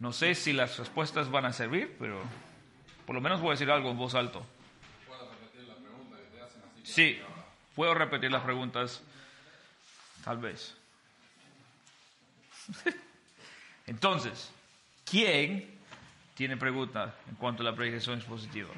No 0.00 0.12
sé 0.12 0.34
si 0.34 0.54
las 0.54 0.78
respuestas 0.78 1.30
van 1.30 1.44
a 1.44 1.52
servir, 1.52 1.94
pero 1.98 2.20
por 3.06 3.14
lo 3.14 3.20
menos 3.20 3.40
voy 3.40 3.50
a 3.50 3.52
decir 3.52 3.70
algo 3.70 3.90
en 3.90 3.98
voz 3.98 4.14
alto. 4.14 4.44
Sí, 6.82 7.20
puedo 7.76 7.94
repetir 7.94 8.32
las 8.32 8.42
preguntas, 8.42 9.02
tal 10.24 10.38
vez. 10.38 10.74
Entonces, 13.86 14.50
¿quién 15.04 15.78
tiene 16.34 16.56
pregunta 16.56 17.14
en 17.28 17.34
cuanto 17.36 17.62
a 17.62 17.66
la 17.66 17.74
predicación 17.74 18.18
expositiva? 18.18 18.70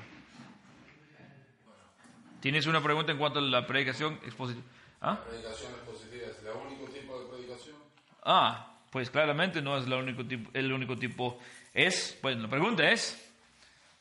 ¿Tienes 2.40 2.66
una 2.66 2.82
pregunta 2.82 3.12
en 3.12 3.18
cuanto 3.18 3.38
a 3.38 3.42
la 3.42 3.64
predicación 3.64 4.14
expositiva? 4.24 4.66
¿Ah? 5.00 5.12
La 5.12 5.24
predicación 5.24 5.72
expositiva 5.72 6.26
es 6.26 6.38
el 6.38 6.48
único 6.48 6.86
tipo 6.92 7.20
de 7.20 7.26
predicación. 7.26 7.76
Ah, 8.24 8.71
pues 8.92 9.08
claramente 9.08 9.62
no 9.62 9.78
es 9.78 9.88
la 9.88 9.96
único 9.96 10.22
tipo, 10.22 10.50
el 10.52 10.70
único 10.70 10.98
tipo. 10.98 11.40
Es, 11.72 12.18
bueno, 12.20 12.42
la 12.42 12.48
pregunta 12.48 12.90
es 12.90 13.18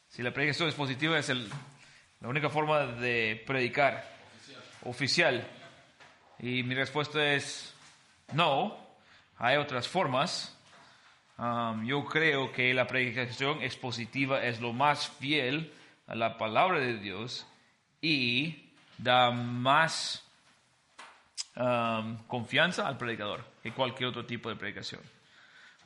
si 0.09 0.21
la 0.21 0.33
predicación 0.33 0.67
expositiva 0.67 1.17
es 1.17 1.29
el, 1.29 1.49
la 2.19 2.27
única 2.27 2.49
forma 2.49 2.85
de 2.85 3.41
predicar 3.47 4.05
oficial. 4.83 5.47
Y 6.39 6.63
mi 6.63 6.75
respuesta 6.75 7.25
es 7.33 7.73
no, 8.33 8.77
hay 9.37 9.55
otras 9.55 9.87
formas. 9.87 10.57
Um, 11.37 11.85
yo 11.85 12.03
creo 12.05 12.51
que 12.51 12.73
la 12.73 12.85
predicación 12.85 13.63
expositiva 13.63 14.43
es 14.43 14.59
lo 14.59 14.73
más 14.73 15.07
fiel 15.07 15.73
a 16.05 16.15
la 16.15 16.37
palabra 16.37 16.79
de 16.79 16.97
Dios 16.97 17.47
y 18.01 18.73
da 18.97 19.31
más 19.31 20.27
confianza 22.27 22.87
al 22.87 22.97
predicador 22.97 23.50
que 23.61 23.71
cualquier 23.71 24.09
otro 24.09 24.25
tipo 24.25 24.49
de 24.49 24.55
predicación. 24.55 25.01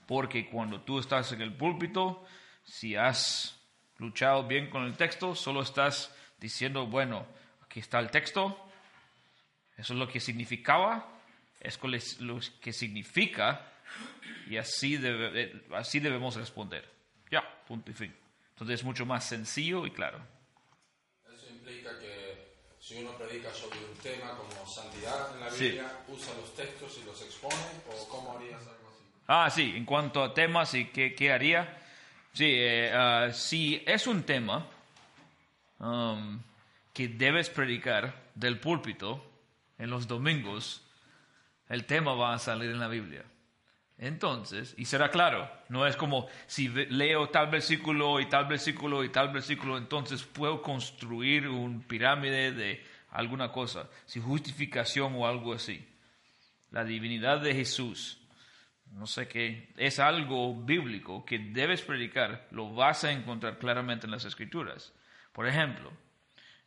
Porque 0.08 0.50
cuando 0.50 0.82
tú 0.82 1.00
estás 1.00 1.32
en 1.32 1.42
el 1.42 1.54
púlpito, 1.54 2.26
si 2.64 2.96
has 2.96 3.60
luchado 3.98 4.44
bien 4.44 4.70
con 4.70 4.84
el 4.84 4.98
texto, 4.98 5.36
solo 5.36 5.62
estás 5.62 6.14
diciendo, 6.40 6.86
bueno, 6.86 7.26
aquí 7.64 7.80
está 7.80 8.00
el 8.00 8.12
texto, 8.12 8.58
eso 9.78 9.94
es 9.94 10.00
lo 10.00 10.08
que 10.08 10.20
significaba, 10.20 11.08
es 11.60 11.80
lo 12.22 12.40
que 12.62 12.72
significa, 12.72 13.72
y 14.48 14.58
así, 14.58 14.98
debe, 14.98 15.64
así 15.74 16.00
debemos 16.00 16.36
responder. 16.36 16.88
Ya, 17.32 17.44
punto 17.68 17.92
y 17.92 17.94
fin. 17.94 18.16
Entonces 18.50 18.80
es 18.80 18.86
mucho 18.86 19.06
más 19.06 19.28
sencillo 19.28 19.86
y 19.86 19.92
claro. 19.92 20.20
Eso 21.34 21.50
implica 21.50 22.00
que 22.00 22.56
si 22.80 22.96
uno 22.96 23.18
predica 23.18 23.52
sobre 23.54 23.80
tema 24.06 24.38
como 24.38 24.68
santidad 24.68 25.34
en 25.34 25.40
la 25.40 25.50
Biblia, 25.50 25.92
usa 26.08 26.34
los 26.40 26.56
textos 26.56 27.00
y 27.02 27.06
los 27.06 27.20
expone, 27.24 27.56
o 27.90 28.08
cómo 28.08 28.38
harías 28.38 28.62
algo 28.62 28.88
así. 28.88 29.04
Ah, 29.28 29.50
sí, 29.50 29.74
en 29.76 29.84
cuanto 29.84 30.24
a 30.24 30.32
temas 30.32 30.76
y 30.76 30.86
qué, 30.86 31.16
qué 31.16 31.32
haría. 31.32 31.82
Sí, 32.32 32.46
eh, 32.46 32.92
ah, 32.94 33.30
si 33.34 33.82
es 33.84 34.06
un 34.06 34.22
tema 34.22 34.68
um, 35.80 36.40
que 36.94 37.08
debes 37.08 37.50
predicar 37.50 38.14
del 38.36 38.60
púlpito 38.60 39.26
en 39.80 39.90
los 39.90 40.08
domingos, 40.08 40.84
el 41.68 41.86
tema 41.86 42.14
va 42.14 42.36
a 42.36 42.40
salir 42.40 42.70
en 42.70 42.80
la 42.80 42.88
Biblia. 42.88 43.24
Entonces, 43.98 44.76
y 44.78 44.86
será 44.86 45.10
claro, 45.10 45.50
no 45.70 45.88
es 45.88 45.96
como 45.96 46.28
si 46.46 46.68
leo 46.68 47.30
tal 47.30 47.48
versículo 47.48 48.20
y 48.20 48.28
tal 48.28 48.46
versículo 48.46 49.04
y 49.04 49.10
tal 49.10 49.30
versículo, 49.32 49.78
entonces 49.80 50.22
puedo 50.22 50.62
construir 50.62 51.48
un 51.48 51.82
pirámide 51.82 52.52
de 52.52 52.95
alguna 53.16 53.52
cosa, 53.52 53.90
si 54.06 54.20
justificación 54.20 55.16
o 55.16 55.28
algo 55.28 55.54
así. 55.54 55.88
La 56.72 56.84
divinidad 56.84 57.40
de 57.40 57.54
Jesús, 57.54 58.22
no 58.92 59.08
sé 59.08 59.28
qué, 59.28 59.70
es 59.78 60.00
algo 60.00 60.56
bíblico 60.56 61.26
que 61.26 61.40
debes 61.40 61.82
predicar, 61.82 62.48
lo 62.52 62.74
vas 62.74 63.04
a 63.04 63.12
encontrar 63.12 63.58
claramente 63.58 64.06
en 64.06 64.12
las 64.12 64.26
escrituras. 64.26 64.94
Por 65.32 65.48
ejemplo, 65.48 65.92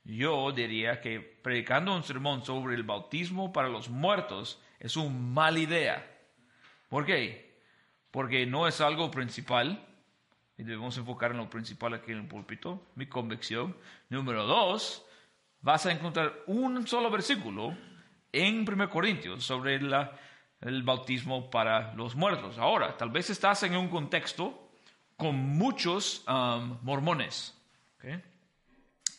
yo 0.05 0.53
diría 0.53 1.01
que 1.01 1.21
predicando 1.21 1.95
un 1.95 2.03
sermón 2.03 2.45
sobre 2.45 2.75
el 2.75 2.83
bautismo 2.83 3.53
para 3.53 3.69
los 3.69 3.89
muertos 3.89 4.61
es 4.81 4.97
una 4.97 5.11
mala 5.11 5.59
idea 5.59 6.19
¿Por 6.89 7.05
qué? 7.05 7.61
Porque 8.11 8.47
no 8.47 8.67
es 8.67 8.81
algo 8.81 9.11
principal 9.11 9.85
y 10.57 10.65
debemos 10.65 10.97
enfocar 10.97 11.33
en 11.33 11.37
lo 11.37 11.51
principal 11.51 11.95
aquí 11.95 12.13
en 12.13 12.19
el 12.19 12.29
púlpito, 12.29 12.87
mi 12.95 13.07
convicción. 13.07 13.77
Número 14.09 14.45
dos, 14.47 15.05
vas 15.61 15.87
a 15.87 15.93
encontrar 15.93 16.33
un 16.47 16.87
solo 16.87 17.11
versículo 17.11 17.77
en 18.33 18.69
1 18.69 18.91
Corintios 18.91 19.45
sobre 19.45 19.77
el 19.77 20.83
bautismo 20.83 21.51
para 21.51 21.95
los 21.95 22.15
muertos. 22.15 22.59
Ahora, 22.59 22.97
tal 22.97 23.11
vez 23.11 23.31
estás 23.31 23.63
en 23.63 23.77
un 23.77 23.89
contexto 23.89 24.71
con 25.17 25.37
muchos 25.37 26.25
um, 26.29 26.79
mormones. 26.83 27.55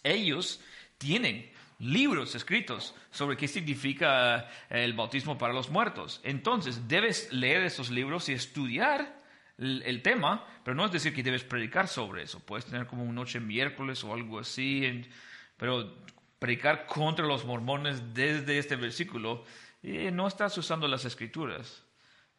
Ellos 0.01 0.61
tienen 0.97 1.51
libros 1.79 2.35
escritos 2.35 2.95
sobre 3.11 3.37
qué 3.37 3.47
significa 3.47 4.49
eh, 4.69 4.83
el 4.83 4.93
bautismo 4.93 5.37
para 5.37 5.53
los 5.53 5.69
muertos. 5.69 6.21
Entonces, 6.23 6.87
debes 6.87 7.31
leer 7.33 7.63
esos 7.63 7.89
libros 7.89 8.29
y 8.29 8.33
estudiar 8.33 9.17
el, 9.57 10.01
tema, 10.01 10.45
pero 10.63 10.75
no 10.75 10.85
es 10.85 10.91
decir 10.91 11.13
que 11.13 11.21
debes 11.21 11.43
predicar 11.43 11.89
sobre 11.89 12.23
eso. 12.23 12.39
Puedes 12.39 12.65
tener 12.65 12.87
como 12.87 13.03
una 13.03 13.11
noche 13.11 13.41
miércoles 13.41 14.03
o 14.05 14.13
algo 14.13 14.39
así, 14.39 15.03
pero 15.57 15.97
predicar 16.39 16.85
contra 16.85 17.25
los 17.25 17.45
mormones 17.45 18.13
desde 18.13 18.57
este 18.57 18.75
versículo, 18.75 19.43
eh, 19.83 20.09
no 20.11 20.27
estás 20.27 20.57
usando 20.57 20.87
las 20.87 21.05
escrituras. 21.05 21.83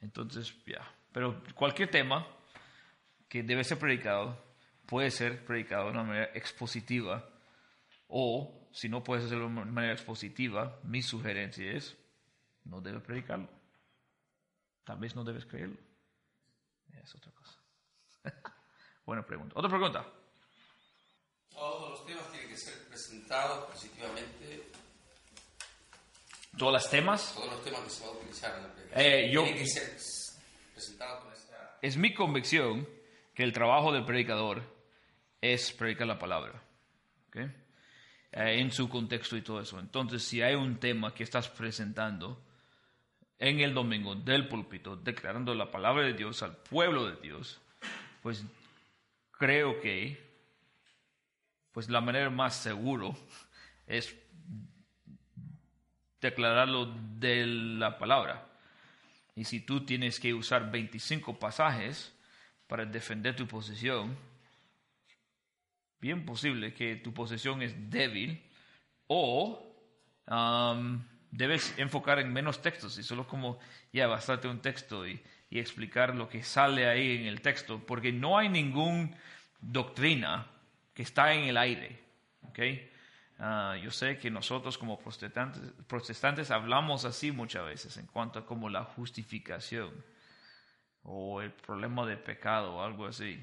Entonces, 0.01 0.55
ya. 0.67 0.91
Pero 1.13 1.43
cualquier 1.55 1.91
tema 1.91 2.27
que 3.29 3.43
debe 3.43 3.63
ser 3.63 3.79
predicado 3.79 4.43
puede 4.87 5.11
ser 5.11 5.45
predicado 5.45 5.85
de 5.85 5.91
una 5.93 6.03
manera 6.03 6.31
expositiva 6.35 7.29
o 8.09 8.69
si 8.73 8.89
no 8.89 9.05
puedes 9.05 9.25
hacerlo 9.25 9.45
de 9.49 9.65
manera 9.67 9.93
expositiva, 9.93 10.79
mi 10.83 11.03
sugerencia 11.03 11.73
es, 11.73 11.97
no 12.65 12.81
debes 12.81 13.03
predicarlo. 13.03 13.49
Tal 14.85 14.99
vez 14.99 15.15
no 15.15 15.25
debes 15.25 15.47
creerlo. 15.47 15.77
Es 17.03 17.15
otra 17.15 17.33
cosa. 17.33 17.59
Buena 19.07 19.25
pregunta. 19.25 19.55
Otra 19.57 19.71
pregunta. 19.71 20.07
Todos 21.51 21.91
los 21.91 22.07
temas 22.07 22.33
presentados 23.09 23.71
positivamente. 23.71 24.71
¿Todos 26.59 26.73
los 26.73 26.91
temas? 26.91 27.35
Todos 27.35 27.53
los 27.53 27.65
temas 27.65 27.81
que 27.81 27.91
se 27.91 28.07
van 28.07 28.11
a 28.11 28.19
utilizar 28.19 28.57
en 28.57 28.63
la 28.63 28.75
predicación. 28.75 29.47
Eh, 29.47 29.55
que 29.55 29.67
ser 29.67 29.97
presentados 30.75 31.25
con 31.25 31.33
esta... 31.33 31.79
Es 31.81 31.97
mi 31.97 32.13
convicción 32.13 32.89
que 33.35 33.43
el 33.43 33.53
trabajo 33.53 33.93
del 33.93 34.05
predicador 34.05 34.63
es 35.41 35.73
predicar 35.73 36.07
la 36.07 36.19
palabra. 36.19 36.63
¿Okay? 37.29 37.45
Eh, 38.33 38.61
en 38.61 38.73
su 38.73 38.89
contexto 38.89 39.37
y 39.37 39.43
todo 39.43 39.61
eso. 39.61 39.79
Entonces, 39.79 40.23
si 40.23 40.43
hay 40.43 40.55
un 40.55 40.79
tema 40.79 41.15
que 41.15 41.23
estás 41.23 41.49
presentando 41.49 42.45
en 43.39 43.61
el 43.61 43.73
domingo 43.73 44.15
del 44.15 44.49
púlpito, 44.49 44.97
declarando 44.97 45.55
la 45.55 45.71
palabra 45.71 46.05
de 46.05 46.13
Dios 46.13 46.43
al 46.43 46.57
pueblo 46.57 47.07
de 47.07 47.17
Dios, 47.23 47.61
pues 48.23 48.45
creo 49.33 49.81
que 49.81 50.30
pues 51.73 51.89
la 51.89 52.01
manera 52.01 52.31
más 52.31 52.57
seguro 52.57 53.17
es 53.87 54.15
declararlo 56.21 56.87
de 57.19 57.47
la 57.47 57.99
palabra. 57.99 58.47
Y 59.35 59.45
si 59.45 59.61
tú 59.61 59.85
tienes 59.85 60.21
que 60.21 60.35
usar 60.35 60.71
25 60.71 61.39
pasajes 61.39 62.15
para 62.67 62.85
defender 62.85 63.35
tu 63.35 63.47
posición, 63.47 64.17
bien 66.01 66.25
posible 66.25 66.75
que 66.75 66.97
tu 66.97 67.13
posesión 67.13 67.63
es 67.63 67.91
débil 67.91 68.43
o 69.07 69.75
um, 70.27 71.03
debes 71.31 71.75
enfocar 71.79 72.19
en 72.19 72.33
menos 72.33 72.61
textos 72.63 72.99
y 72.99 73.03
solo 73.03 73.27
como 73.27 73.59
ya 73.93 74.07
bastante 74.07 74.49
un 74.49 74.61
texto 74.61 75.07
y, 75.07 75.21
explicar 75.53 76.15
lo 76.15 76.29
que 76.29 76.45
sale 76.45 76.87
ahí 76.89 77.17
en 77.17 77.27
el 77.27 77.41
texto, 77.41 77.85
porque 77.85 78.13
no 78.13 78.39
hay 78.39 78.49
ninguna 78.49 79.11
doctrina 79.61 80.47
que 80.95 81.03
está 81.03 81.33
en 81.35 81.45
el 81.45 81.57
aire. 81.57 81.99
¿okay? 82.49 82.91
Ah, 83.39 83.77
yo 83.83 83.91
sé 83.91 84.19
que 84.19 84.31
nosotros 84.31 84.77
como 84.77 84.99
protestantes, 84.99 85.63
protestantes 85.87 86.51
hablamos 86.51 87.07
así 87.07 87.33
muchas 87.33 87.65
veces 87.65 87.97
en 87.97 88.07
cuanto 88.07 88.39
a 88.39 88.47
como 88.47 88.69
la 88.69 88.85
justificación 88.85 89.91
o 91.05 91.41
el 91.41 91.51
problema 91.51 92.05
de 92.07 92.19
pecado 92.19 92.75
o 92.75 92.83
algo 92.83 93.07
así. 93.07 93.43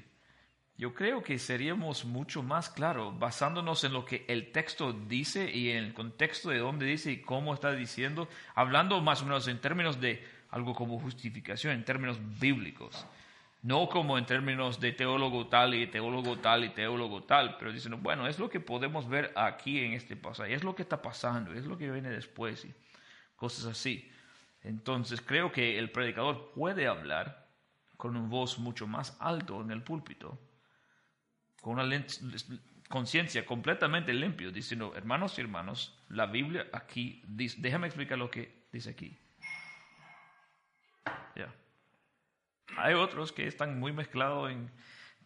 yo 0.76 0.94
creo 0.94 1.24
que 1.24 1.40
seríamos 1.40 2.04
mucho 2.04 2.44
más 2.44 2.70
claros 2.70 3.18
basándonos 3.18 3.82
en 3.82 3.92
lo 3.92 4.04
que 4.04 4.24
el 4.28 4.52
texto 4.52 4.92
dice 4.92 5.50
y 5.50 5.70
en 5.70 5.78
el 5.78 5.94
contexto 5.94 6.50
de 6.50 6.58
dónde 6.58 6.86
dice 6.86 7.10
y 7.10 7.20
cómo 7.20 7.52
está 7.52 7.72
diciendo, 7.72 8.28
hablando 8.54 9.00
más 9.00 9.22
o 9.22 9.24
menos 9.24 9.48
en 9.48 9.60
términos 9.60 10.00
de 10.00 10.24
algo 10.50 10.74
como 10.74 11.00
justificación, 11.00 11.72
en 11.72 11.84
términos 11.84 12.18
bíblicos. 12.38 13.04
No 13.68 13.86
como 13.90 14.16
en 14.16 14.24
términos 14.24 14.80
de 14.80 14.92
teólogo 14.92 15.48
tal 15.48 15.74
y 15.74 15.86
teólogo 15.86 16.38
tal 16.38 16.64
y 16.64 16.70
teólogo 16.70 17.24
tal, 17.24 17.58
pero 17.58 17.70
diciendo, 17.70 17.98
bueno, 17.98 18.26
es 18.26 18.38
lo 18.38 18.48
que 18.48 18.60
podemos 18.60 19.06
ver 19.10 19.30
aquí 19.36 19.84
en 19.84 19.92
este 19.92 20.16
pasaje, 20.16 20.54
es 20.54 20.64
lo 20.64 20.74
que 20.74 20.80
está 20.80 21.02
pasando, 21.02 21.52
es 21.52 21.66
lo 21.66 21.76
que 21.76 21.90
viene 21.90 22.08
después 22.08 22.64
y 22.64 22.74
cosas 23.36 23.66
así. 23.66 24.10
Entonces 24.62 25.20
creo 25.20 25.52
que 25.52 25.78
el 25.78 25.90
predicador 25.90 26.50
puede 26.54 26.86
hablar 26.86 27.46
con 27.98 28.16
una 28.16 28.26
voz 28.26 28.58
mucho 28.58 28.86
más 28.86 29.18
alto 29.20 29.60
en 29.60 29.70
el 29.70 29.82
púlpito 29.82 30.38
con 31.60 31.78
una 31.78 32.06
conciencia 32.88 33.44
completamente 33.44 34.14
limpio, 34.14 34.50
diciendo, 34.50 34.94
hermanos 34.96 35.36
y 35.36 35.42
hermanos, 35.42 36.02
la 36.08 36.24
Biblia 36.24 36.68
aquí 36.72 37.22
dice, 37.26 37.58
déjame 37.60 37.88
explicar 37.88 38.16
lo 38.16 38.30
que 38.30 38.66
dice 38.72 38.88
aquí. 38.88 39.18
Ya. 41.36 41.52
Hay 42.76 42.94
otros 42.94 43.32
que 43.32 43.46
están 43.46 43.78
muy 43.78 43.92
mezclados 43.92 44.50
en 44.50 44.70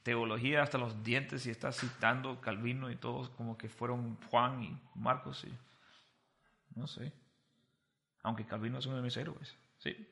teología 0.03 0.63
hasta 0.63 0.79
los 0.79 1.03
dientes 1.03 1.47
y 1.47 1.51
está 1.51 1.73
citando 1.73 2.41
Calvino 2.41 2.91
y 2.91 2.97
todos 2.97 3.29
como 3.31 3.57
que 3.57 3.69
fueron 3.69 4.17
Juan 4.31 4.63
y 4.63 4.79
Marcos 4.95 5.45
y 5.45 5.53
no 6.75 6.87
sé. 6.87 7.13
Aunque 8.23 8.47
Calvino 8.47 8.79
es 8.79 8.87
uno 8.87 8.97
de 8.97 9.03
mis 9.03 9.17
héroes, 9.17 9.57
sí. 9.79 10.09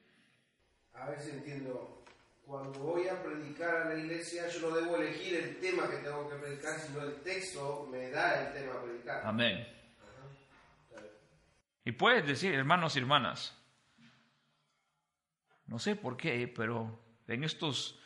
A 0.95 1.09
ver 1.09 1.21
si 1.21 1.31
entiendo 1.31 2.05
cuando 2.45 2.81
voy 2.81 3.07
a 3.07 3.23
predicar 3.23 3.83
a 3.83 3.85
la 3.91 3.95
iglesia, 3.95 4.49
yo 4.49 4.69
no 4.69 4.77
debo 4.77 4.97
elegir 4.97 5.35
el 5.37 5.61
tema 5.61 5.89
que 5.89 5.99
tengo 5.99 6.29
que 6.29 6.35
predicar, 6.37 6.79
sino 6.81 7.01
el 7.03 7.21
texto 7.23 7.89
me 7.91 8.11
da 8.11 8.49
el 8.49 8.53
tema 8.53 8.75
a 8.75 8.83
predicar. 8.83 9.23
Amén. 9.25 9.67
Y 11.85 11.93
puedes 11.93 12.27
decir, 12.27 12.53
hermanos 12.55 12.97
y 12.97 12.99
hermanas, 12.99 13.57
no 15.67 15.79
sé 15.79 15.95
por 15.95 16.17
qué, 16.17 16.53
pero 16.55 16.99
en 17.35 17.45
estos 17.45 17.99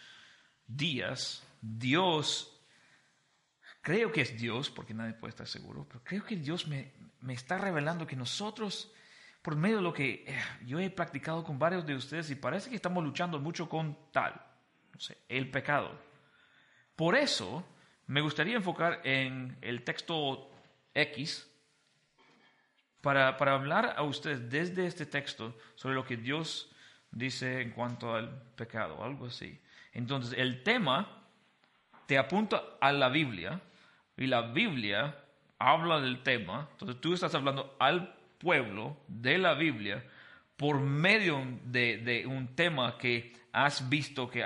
días 0.66 1.42
Dios, 1.60 2.60
creo 3.80 4.12
que 4.12 4.20
es 4.20 4.38
Dios, 4.38 4.70
porque 4.70 4.94
nadie 4.94 5.14
puede 5.14 5.30
estar 5.30 5.46
seguro, 5.46 5.86
pero 5.88 6.02
creo 6.04 6.24
que 6.24 6.36
Dios 6.36 6.66
me, 6.66 6.92
me 7.20 7.34
está 7.34 7.58
revelando 7.58 8.06
que 8.06 8.16
nosotros 8.16 8.92
por 9.44 9.56
medio 9.56 9.76
de 9.76 9.82
lo 9.82 9.92
que 9.92 10.24
eh, 10.26 10.38
yo 10.64 10.80
he 10.80 10.88
practicado 10.88 11.44
con 11.44 11.58
varios 11.58 11.84
de 11.84 11.94
ustedes 11.94 12.30
y 12.30 12.34
parece 12.34 12.70
que 12.70 12.76
estamos 12.76 13.04
luchando 13.04 13.38
mucho 13.38 13.68
con 13.68 14.10
tal, 14.10 14.32
no 14.90 14.98
sé, 14.98 15.18
el 15.28 15.50
pecado. 15.50 16.00
Por 16.96 17.14
eso 17.14 17.62
me 18.06 18.22
gustaría 18.22 18.56
enfocar 18.56 19.02
en 19.04 19.58
el 19.60 19.84
texto 19.84 20.50
X 20.94 21.46
para, 23.02 23.36
para 23.36 23.52
hablar 23.52 23.92
a 23.98 24.02
ustedes 24.02 24.48
desde 24.48 24.86
este 24.86 25.04
texto 25.04 25.58
sobre 25.74 25.94
lo 25.94 26.06
que 26.06 26.16
Dios 26.16 26.73
dice 27.14 27.62
en 27.62 27.70
cuanto 27.70 28.14
al 28.14 28.42
pecado, 28.56 29.02
algo 29.02 29.26
así. 29.26 29.58
Entonces, 29.92 30.38
el 30.38 30.62
tema 30.62 31.22
te 32.06 32.18
apunta 32.18 32.62
a 32.80 32.92
la 32.92 33.08
Biblia 33.08 33.60
y 34.16 34.26
la 34.26 34.42
Biblia 34.42 35.16
habla 35.58 36.00
del 36.00 36.22
tema, 36.22 36.68
entonces 36.72 37.00
tú 37.00 37.14
estás 37.14 37.34
hablando 37.34 37.76
al 37.78 38.14
pueblo 38.38 38.96
de 39.08 39.38
la 39.38 39.54
Biblia 39.54 40.04
por 40.56 40.80
medio 40.80 41.42
de, 41.64 42.24
un 42.26 42.54
tema 42.54 42.98
que 42.98 43.32
has 43.52 43.88
visto 43.88 44.30
que 44.30 44.44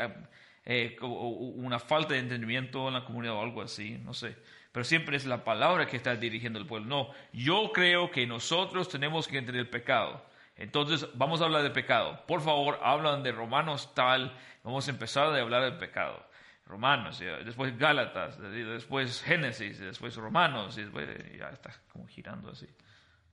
eh, 0.65 0.97
una 1.01 1.79
falta 1.79 2.15
de 2.15 2.21
entendimiento 2.21 2.89
en 2.89 2.95
la 2.95 3.05
comunidad 3.05 3.35
o 3.35 3.43
algo 3.43 3.63
así, 3.63 3.99
no 4.05 4.15
sé. 4.15 4.37
Pero 4.71 4.85
siempre 4.85 5.17
es 5.17 5.27
la 5.27 5.45
palabra 5.45 5.87
que 5.87 5.97
está 5.97 6.15
dirigiendo 6.15 6.59
el 6.59 6.67
pueblo. 6.67 6.87
No, 6.87 7.11
yo 7.33 7.73
creo 7.73 8.11
que 8.11 8.27
nosotros 8.27 8.89
tenemos 8.89 9.27
que 9.27 9.39
entender 9.39 9.63
el 9.63 9.71
pecado. 9.71 10.25
Entonces, 10.59 11.09
vamos 11.15 11.41
a 11.41 11.45
hablar 11.45 11.63
de 11.63 11.71
pecado. 11.71 12.25
Por 12.27 12.43
favor, 12.43 12.79
hablan 12.83 13.23
de 13.23 13.33
Romanos 13.33 13.95
tal. 13.95 14.37
Vamos 14.63 14.87
a 14.87 14.91
empezar 14.91 15.35
a 15.35 15.41
hablar 15.41 15.63
del 15.63 15.79
pecado. 15.79 16.29
Romanos, 16.67 17.19
después 17.47 17.79
Gálatas, 17.79 18.39
después 18.39 19.23
Génesis, 19.23 19.79
después 19.79 20.15
Romanos, 20.17 20.77
y 20.77 21.39
ya 21.39 21.49
está 21.49 21.75
como 21.91 22.07
girando 22.07 22.51
así 22.51 22.69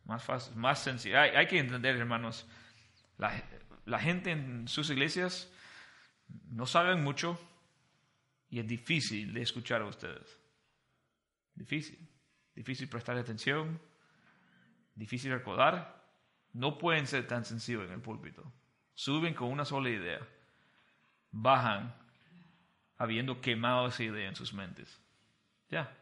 más 0.06 0.24
fácil, 0.24 0.56
más 0.56 0.82
sencillo. 0.82 1.20
Hay, 1.20 1.48
que 1.48 1.60
entender, 1.60 1.96
hermanos, 1.98 2.48
la, 3.18 4.00
gente 4.00 4.32
en 4.32 4.68
sus 4.68 4.90
iglesias 4.90 5.52
no 6.50 6.66
saben 6.66 7.04
mucho 7.04 7.40
y 8.50 8.60
es 8.60 8.68
difícil 8.68 9.34
de 9.34 9.42
escuchar 9.42 9.82
a 9.82 9.86
ustedes. 9.86 10.40
Difícil. 11.56 12.00
Difícil 12.56 12.88
prestar 12.88 13.18
atención, 13.18 13.82
difícil 14.96 15.32
recordar. 15.32 16.05
No 16.56 16.78
pueden 16.78 17.06
ser 17.06 17.28
tan 17.28 17.44
sencillos 17.44 17.84
en 17.86 17.92
el 17.92 18.00
púlpito. 18.00 18.42
Suben 18.94 19.34
con 19.34 19.50
una 19.50 19.66
sola 19.66 19.90
idea. 19.90 20.26
Bajan 21.30 21.94
habiendo 22.98 23.42
quemado 23.42 23.88
esa 23.88 24.04
idea 24.04 24.30
en 24.30 24.38
sus 24.38 24.54
mentes. 24.54 25.02
Ya. 25.70 25.94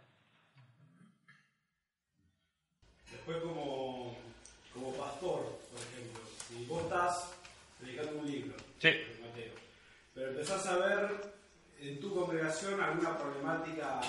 Después 3.12 3.38
como, 3.38 4.16
como 4.76 4.94
pastor, 4.96 5.60
por 5.72 5.82
ejemplo, 5.82 6.22
si 6.48 6.66
vos 6.66 6.84
estás 6.84 7.34
predicando 7.80 8.20
un 8.20 8.32
libro, 8.32 8.56
sí. 8.78 8.90
Mateo, 9.26 9.54
pero 10.14 10.30
empezás 10.30 10.68
a 10.68 10.78
ver 10.78 11.34
en 11.80 12.00
tu 12.00 12.14
congregación 12.14 12.80
alguna 12.80 13.18
problemática 13.18 14.02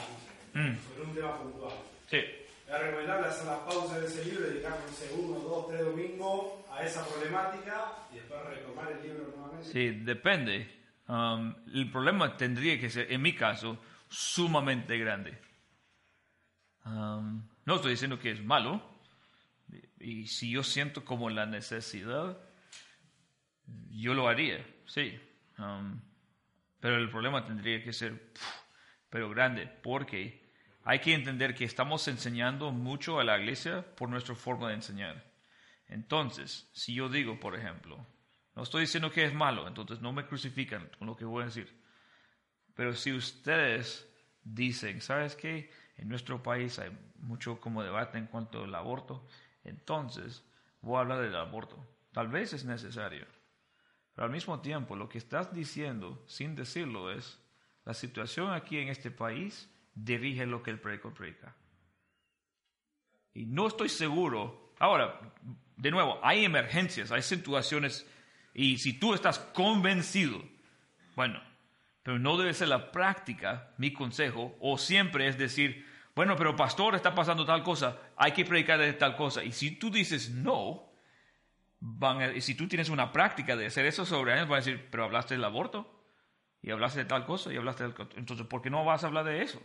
mm. 0.53 0.77
sobre 0.77 1.03
un 1.05 1.15
tema 1.15 1.39
puntual. 1.39 1.73
Sí. 2.11 2.44
Es 2.67 2.81
recomendable 2.81 3.27
hacer 3.29 3.47
la 3.47 3.65
pausa 3.65 3.99
de 4.01 4.07
ese 4.07 4.25
libro, 4.25 4.49
dedicar, 4.49 4.73
no 4.73 5.23
uno, 5.23 5.41
dos, 5.41 5.69
tres 5.69 5.81
domingos 5.85 6.65
a 6.71 6.83
esa 6.83 7.07
problemática 7.07 7.93
y 8.13 8.17
después 8.17 8.43
retomar 8.47 8.93
el 8.93 9.03
libro 9.03 9.33
nuevamente. 9.37 9.71
Sí, 9.71 9.91
depende. 10.01 10.85
Um, 11.07 11.55
el 11.75 11.91
problema 11.91 12.37
tendría 12.37 12.81
que 12.81 12.89
ser, 12.89 13.13
en 13.13 13.21
mi 13.21 13.35
caso, 13.35 13.79
sumamente 14.09 14.97
grande. 14.97 15.39
Um, 16.87 17.47
no 17.67 17.77
estoy 17.77 17.93
diciendo 17.93 18.19
que 18.19 18.31
es 18.31 18.43
malo, 18.43 18.83
y 20.01 20.27
si 20.27 20.51
yo 20.51 20.63
siento 20.63 21.05
como 21.05 21.31
la 21.31 21.47
necesidad, 21.47 22.39
yo 23.91 24.15
lo 24.15 24.29
haría, 24.29 24.65
sí. 24.87 25.19
Um, 25.59 26.01
pero 26.81 26.97
el 26.97 27.11
problema 27.11 27.45
tendría 27.45 27.83
que 27.83 27.93
ser, 27.93 28.33
pero 29.09 29.31
grande, 29.31 29.67
porque 29.67 30.44
hay 30.85 31.01
que 31.01 31.15
entender 31.15 31.55
que 31.55 31.65
estamos 31.65 32.07
enseñando 32.09 32.71
mucho 32.71 33.19
a 33.19 33.25
la 33.25 33.39
iglesia 33.39 33.85
por 33.97 34.09
nuestra 34.09 34.35
forma 34.35 34.69
de 34.69 34.75
enseñar. 34.75 35.25
Entonces, 35.89 36.69
si 36.73 36.95
yo 36.95 37.09
digo, 37.09 37.41
por 37.41 37.57
ejemplo, 37.57 38.07
no 38.55 38.63
estoy 38.63 38.83
diciendo 38.83 39.11
que 39.11 39.25
es 39.25 39.35
malo, 39.35 39.67
entonces 39.67 40.01
no 40.01 40.13
me 40.13 40.27
crucifican 40.27 40.89
con 40.99 41.07
lo 41.09 41.17
que 41.17 41.25
voy 41.25 41.43
a 41.43 41.47
decir. 41.47 41.83
Pero 42.75 42.95
si 42.95 43.13
ustedes 43.13 44.09
dicen, 44.43 45.01
¿sabes 45.01 45.37
qué? 45.37 45.71
En 45.97 46.09
nuestro 46.09 46.43
país 46.43 46.79
hay 46.79 46.91
mucho 47.17 47.61
como 47.61 47.83
debate 47.83 48.19
en 48.19 48.27
cuanto 48.27 48.65
al 48.65 48.75
aborto 48.75 49.27
entonces 49.65 50.45
voy 50.83 50.99
a 50.99 51.01
hablar 51.01 51.23
del 51.23 51.35
aborto. 51.35 51.77
Tal 52.13 52.29
vez 52.29 52.53
es 52.53 52.65
necesario. 52.65 53.27
Pero 54.15 54.27
al 54.27 54.33
mismo 54.33 54.61
tiempo, 54.61 54.95
lo 54.95 55.09
que 55.09 55.19
estás 55.19 55.53
diciendo, 55.53 56.23
sin 56.29 56.55
decirlo, 56.55 57.11
es 57.11 57.41
la 57.85 57.95
situación 57.95 58.53
aquí 58.53 58.79
en 58.79 58.89
este 58.89 59.11
país 59.11 59.69
dirige 59.95 60.47
lo 60.47 60.63
que 60.63 60.71
el 60.71 60.81
predicador 60.81 61.15
predica. 61.15 61.55
Y 63.33 63.47
no 63.47 63.67
estoy 63.67 63.89
seguro. 63.89 64.73
Ahora, 64.79 65.21
de 65.77 65.91
nuevo, 65.91 66.19
hay 66.23 66.45
emergencias, 66.45 67.11
hay 67.11 67.23
situaciones, 67.23 68.09
y 68.53 68.79
si 68.79 68.95
tú 68.95 69.15
estás 69.15 69.39
convencido, 69.39 70.43
bueno, 71.17 71.41
pero 72.03 72.19
no 72.19 72.37
debe 72.37 72.55
ser 72.55 72.69
la 72.69 72.93
práctica, 72.93 73.73
mi 73.79 73.93
consejo, 73.93 74.57
o 74.61 74.79
siempre 74.79 75.27
es 75.27 75.39
decir, 75.39 75.87
bueno, 76.15 76.37
pero 76.37 76.55
pastor, 76.55 76.95
está 76.95 77.15
pasando 77.15 77.45
tal 77.45 77.63
cosa, 77.63 77.99
hay 78.17 78.33
que 78.33 78.45
predicar 78.45 78.79
de 78.79 78.93
tal 78.93 79.17
cosa. 79.17 79.43
Y 79.43 79.53
si 79.53 79.73
tú 79.73 79.91
dices 79.91 80.31
no, 80.31 80.93
van 81.81 82.37
y 82.37 82.41
si 82.41 82.55
tú 82.55 82.69
tienes 82.69 82.89
una 82.89 83.11
práctica 83.11 83.57
de 83.57 83.67
hacer 83.67 83.87
eso 83.87 84.07
sobre 84.07 84.33
años, 84.33 84.49
van 84.49 84.59
a 84.59 84.65
decir, 84.65 84.89
pero 84.91 85.05
hablaste 85.05 85.35
del 85.35 85.45
aborto, 85.45 85.91
y 86.63 86.71
hablaste 86.71 87.01
de 87.01 87.05
tal 87.07 87.27
cosa, 87.27 87.53
y 87.53 87.57
hablaste 87.57 87.83
del... 87.83 87.95
Entonces, 88.17 88.47
¿por 88.47 88.63
qué 88.63 88.71
no 88.71 88.85
vas 88.85 89.03
a 89.03 89.09
hablar 89.09 89.25
de 89.25 89.43
eso? 89.43 89.61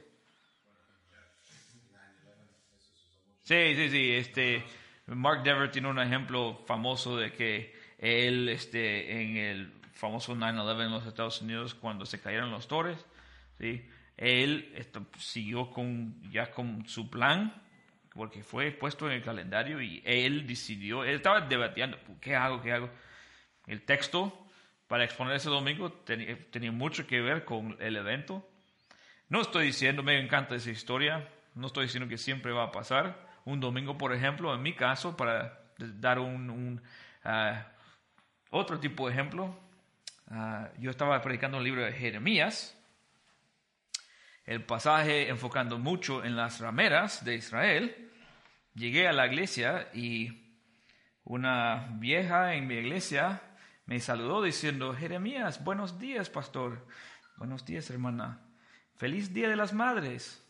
Sí, 3.49 3.73
sí, 3.75 3.89
sí. 3.89 4.11
Este, 4.11 4.63
Mark 5.07 5.41
Dever 5.41 5.71
tiene 5.71 5.87
un 5.87 5.97
ejemplo 5.97 6.61
famoso 6.67 7.17
de 7.17 7.33
que 7.33 7.73
él, 7.97 8.47
este, 8.47 9.23
en 9.23 9.37
el 9.37 9.73
famoso 9.91 10.35
9-11 10.35 10.85
en 10.85 10.91
los 10.91 11.07
Estados 11.07 11.41
Unidos, 11.41 11.73
cuando 11.73 12.05
se 12.05 12.21
cayeron 12.21 12.51
los 12.51 12.67
torres, 12.67 13.03
¿sí? 13.57 13.89
él 14.17 14.71
siguió 15.17 15.71
con, 15.71 16.21
ya 16.29 16.51
con 16.51 16.87
su 16.87 17.09
plan, 17.09 17.59
porque 18.13 18.43
fue 18.43 18.69
puesto 18.69 19.07
en 19.07 19.13
el 19.13 19.23
calendario 19.23 19.81
y 19.81 20.03
él 20.05 20.45
decidió, 20.45 21.03
él 21.03 21.15
estaba 21.15 21.41
debatiendo, 21.41 21.97
¿qué 22.21 22.35
hago? 22.35 22.61
¿Qué 22.61 22.71
hago? 22.71 22.91
El 23.65 23.81
texto 23.81 24.47
para 24.87 25.05
exponer 25.05 25.37
ese 25.37 25.49
domingo 25.49 25.91
tenía, 25.91 26.71
mucho 26.71 27.07
que 27.07 27.19
ver 27.19 27.45
con 27.45 27.77
el 27.79 27.95
evento. 27.95 28.47
No 29.27 29.41
estoy 29.41 29.65
diciendo, 29.65 30.03
me 30.03 30.19
encanta 30.19 30.53
esa 30.53 30.69
historia, 30.69 31.27
no 31.55 31.65
estoy 31.65 31.85
diciendo 31.85 32.07
que 32.07 32.19
siempre 32.19 32.51
va 32.51 32.65
a 32.65 32.71
pasar. 32.71 33.27
Un 33.45 33.59
domingo, 33.59 33.97
por 33.97 34.13
ejemplo, 34.13 34.53
en 34.53 34.61
mi 34.61 34.73
caso, 34.73 35.15
para 35.15 35.59
dar 35.77 36.19
un, 36.19 36.81
ah, 37.23 37.67
otro 38.51 38.79
tipo 38.79 39.07
de 39.07 39.13
ejemplo, 39.13 39.57
ah, 40.29 40.69
yo 40.77 40.91
estaba 40.91 41.21
predicando 41.21 41.57
el 41.57 41.63
libro 41.63 41.83
de 41.83 41.93
Jeremías, 41.93 42.75
el 44.45 44.63
pasaje 44.63 45.29
enfocando 45.29 45.77
mucho 45.77 46.23
en 46.23 46.35
las 46.35 46.59
rameras 46.59 47.23
de 47.23 47.35
Israel. 47.35 48.11
Llegué 48.73 49.07
a 49.07 49.13
la 49.13 49.27
iglesia 49.27 49.89
y 49.93 50.55
una 51.23 51.87
vieja 51.91 52.55
en 52.55 52.65
mi 52.67 52.75
iglesia 52.75 53.41
me 53.89 53.99
saludó 53.99 54.43
diciendo, 54.43 54.93
Jeremías, 54.93 55.63
buenos 55.63 55.97
días, 55.97 56.29
pastor. 56.29 56.85
Buenos 57.37 57.65
días, 57.65 57.89
hermana. 57.89 58.39
Feliz 58.95 59.33
Día 59.33 59.49
de 59.49 59.55
las 59.55 59.73
Madres. 59.73 60.45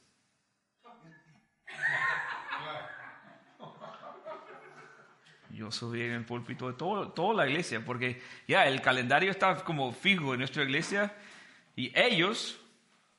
Yo 5.60 5.74
subí 5.74 6.02
en 6.02 6.12
el 6.14 6.24
púlpito 6.24 6.68
de 6.70 6.74
todo, 6.74 7.10
toda 7.10 7.44
la 7.44 7.50
iglesia, 7.50 7.84
porque 7.84 8.22
ya 8.48 8.66
el 8.66 8.82
calendario 8.82 9.30
está 9.30 9.56
como 9.66 9.92
fijo 9.92 10.32
en 10.32 10.40
nuestra 10.40 10.64
iglesia 10.64 11.14
y 11.76 11.92
ellos 12.00 12.58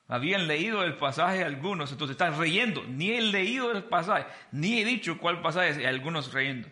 habían 0.08 0.46
leído 0.46 0.82
el 0.82 0.96
pasaje 0.96 1.44
algunos, 1.44 1.92
entonces 1.92 2.14
están 2.14 2.40
riendo. 2.40 2.82
Ni 2.84 3.10
he 3.10 3.20
leído 3.20 3.70
el 3.72 3.84
pasaje, 3.84 4.24
ni 4.52 4.80
he 4.80 4.86
dicho 4.86 5.18
cuál 5.18 5.42
pasaje, 5.42 5.82
y 5.82 5.84
algunos 5.84 6.32
riendo. 6.32 6.66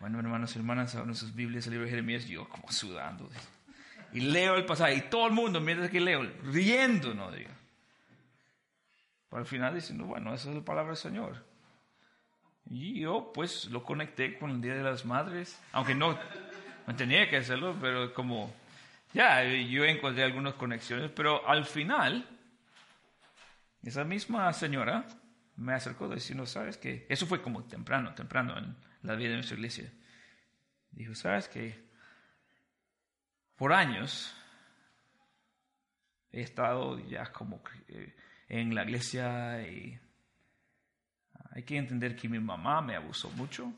Bueno, 0.00 0.18
hermanos 0.18 0.56
y 0.56 0.60
hermanas, 0.60 0.94
abren 0.94 1.14
sus 1.14 1.34
Biblias, 1.34 1.66
el 1.66 1.72
libro 1.72 1.84
de 1.84 1.90
Jeremías, 1.90 2.24
yo 2.26 2.48
como 2.48 2.72
sudando. 2.72 3.28
Y 4.14 4.20
leo 4.20 4.54
el 4.54 4.64
pasaje, 4.64 4.94
y 4.94 5.00
todo 5.02 5.26
el 5.26 5.34
mundo, 5.34 5.60
mientras 5.60 5.90
que 5.90 6.00
leo, 6.00 6.22
riendo, 6.42 7.12
no 7.12 7.30
digo. 7.30 7.50
Para 9.28 9.42
el 9.42 9.46
final 9.46 9.74
diciendo, 9.74 10.06
bueno, 10.06 10.32
esa 10.32 10.48
es 10.48 10.56
la 10.56 10.64
palabra 10.64 10.92
del 10.92 10.96
Señor. 10.96 11.51
Y 12.70 13.00
yo 13.00 13.32
pues 13.34 13.66
lo 13.66 13.82
conecté 13.82 14.38
con 14.38 14.50
el 14.50 14.60
Día 14.60 14.74
de 14.74 14.82
las 14.82 15.04
Madres, 15.04 15.60
aunque 15.72 15.94
no, 15.94 16.18
no 16.86 16.96
tenía 16.96 17.28
que 17.28 17.36
hacerlo, 17.36 17.76
pero 17.80 18.14
como, 18.14 18.52
ya, 19.12 19.44
yo 19.44 19.84
encontré 19.84 20.24
algunas 20.24 20.54
conexiones, 20.54 21.10
pero 21.10 21.46
al 21.48 21.64
final, 21.64 22.26
esa 23.82 24.04
misma 24.04 24.52
señora 24.52 25.04
me 25.56 25.74
acercó 25.74 26.08
diciendo, 26.08 26.46
¿sabes 26.46 26.76
qué? 26.78 27.06
Eso 27.08 27.26
fue 27.26 27.42
como 27.42 27.64
temprano, 27.64 28.14
temprano 28.14 28.56
en 28.56 28.74
la 29.02 29.14
vida 29.14 29.30
de 29.30 29.36
nuestra 29.36 29.56
iglesia. 29.56 29.92
Dijo, 30.90 31.14
¿sabes 31.14 31.48
qué? 31.48 31.82
Por 33.56 33.72
años 33.72 34.34
he 36.30 36.40
estado 36.40 36.98
ya 36.98 37.30
como 37.32 37.62
eh, 37.88 38.14
en 38.48 38.74
la 38.74 38.84
iglesia 38.84 39.62
y 39.68 39.98
hay 41.54 41.62
que 41.64 41.76
entender 41.76 42.16
que 42.16 42.28
mi 42.28 42.40
mamá 42.40 42.80
me 42.80 42.96
abusó 42.96 43.30
mucho. 43.30 43.72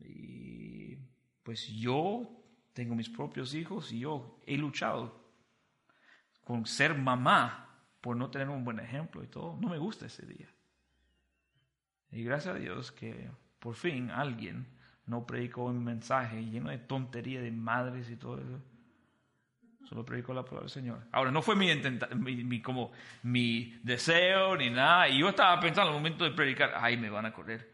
Y 0.00 0.96
pues 1.42 1.68
yo 1.68 2.28
tengo 2.72 2.94
mis 2.94 3.10
propios 3.10 3.54
hijos 3.54 3.92
y 3.92 4.00
yo 4.00 4.40
he 4.46 4.56
luchado 4.56 5.22
con 6.42 6.64
ser 6.64 6.96
mamá 6.96 7.68
por 8.00 8.16
no 8.16 8.30
tener 8.30 8.48
un 8.48 8.64
buen 8.64 8.80
ejemplo 8.80 9.22
y 9.22 9.26
todo. 9.26 9.56
No 9.60 9.68
me 9.68 9.78
gusta 9.78 10.06
ese 10.06 10.26
día. 10.26 10.48
Y 12.10 12.24
gracias 12.24 12.56
a 12.56 12.58
Dios 12.58 12.90
que 12.90 13.30
por 13.58 13.74
fin 13.74 14.10
alguien 14.10 14.66
no 15.06 15.26
predicó 15.26 15.64
un 15.64 15.84
mensaje 15.84 16.44
lleno 16.44 16.70
de 16.70 16.78
tontería 16.78 17.42
de 17.42 17.50
madres 17.50 18.08
y 18.10 18.16
todo 18.16 18.38
eso. 18.38 18.62
Solo 19.84 20.04
predicó 20.04 20.32
la 20.32 20.42
palabra 20.42 20.62
del 20.62 20.70
Señor. 20.70 21.00
Ahora, 21.12 21.30
no 21.30 21.42
fue 21.42 21.56
mi, 21.56 21.74
mi, 21.74 22.62
como 22.62 22.92
mi 23.22 23.78
deseo 23.82 24.56
ni 24.56 24.70
nada. 24.70 25.08
Y 25.08 25.18
yo 25.18 25.28
estaba 25.28 25.60
pensando 25.60 25.90
al 25.90 25.96
momento 25.96 26.24
de 26.24 26.30
predicar, 26.30 26.72
ay, 26.76 26.96
me 26.96 27.10
van 27.10 27.26
a 27.26 27.32
correr. 27.32 27.70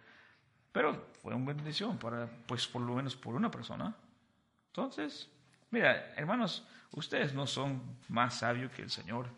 Pero 0.72 1.08
fue 1.22 1.34
una 1.34 1.52
bendición 1.52 1.98
para, 1.98 2.28
pues, 2.46 2.66
por 2.66 2.82
lo 2.82 2.94
menos 2.94 3.16
por 3.16 3.34
una 3.34 3.50
persona. 3.50 3.94
Entonces, 4.68 5.30
mira, 5.70 6.12
hermanos, 6.16 6.66
ustedes 6.92 7.34
no 7.34 7.46
son 7.46 7.98
más 8.08 8.38
sabios 8.38 8.72
que 8.72 8.82
el 8.82 8.90
Señor. 8.90 9.28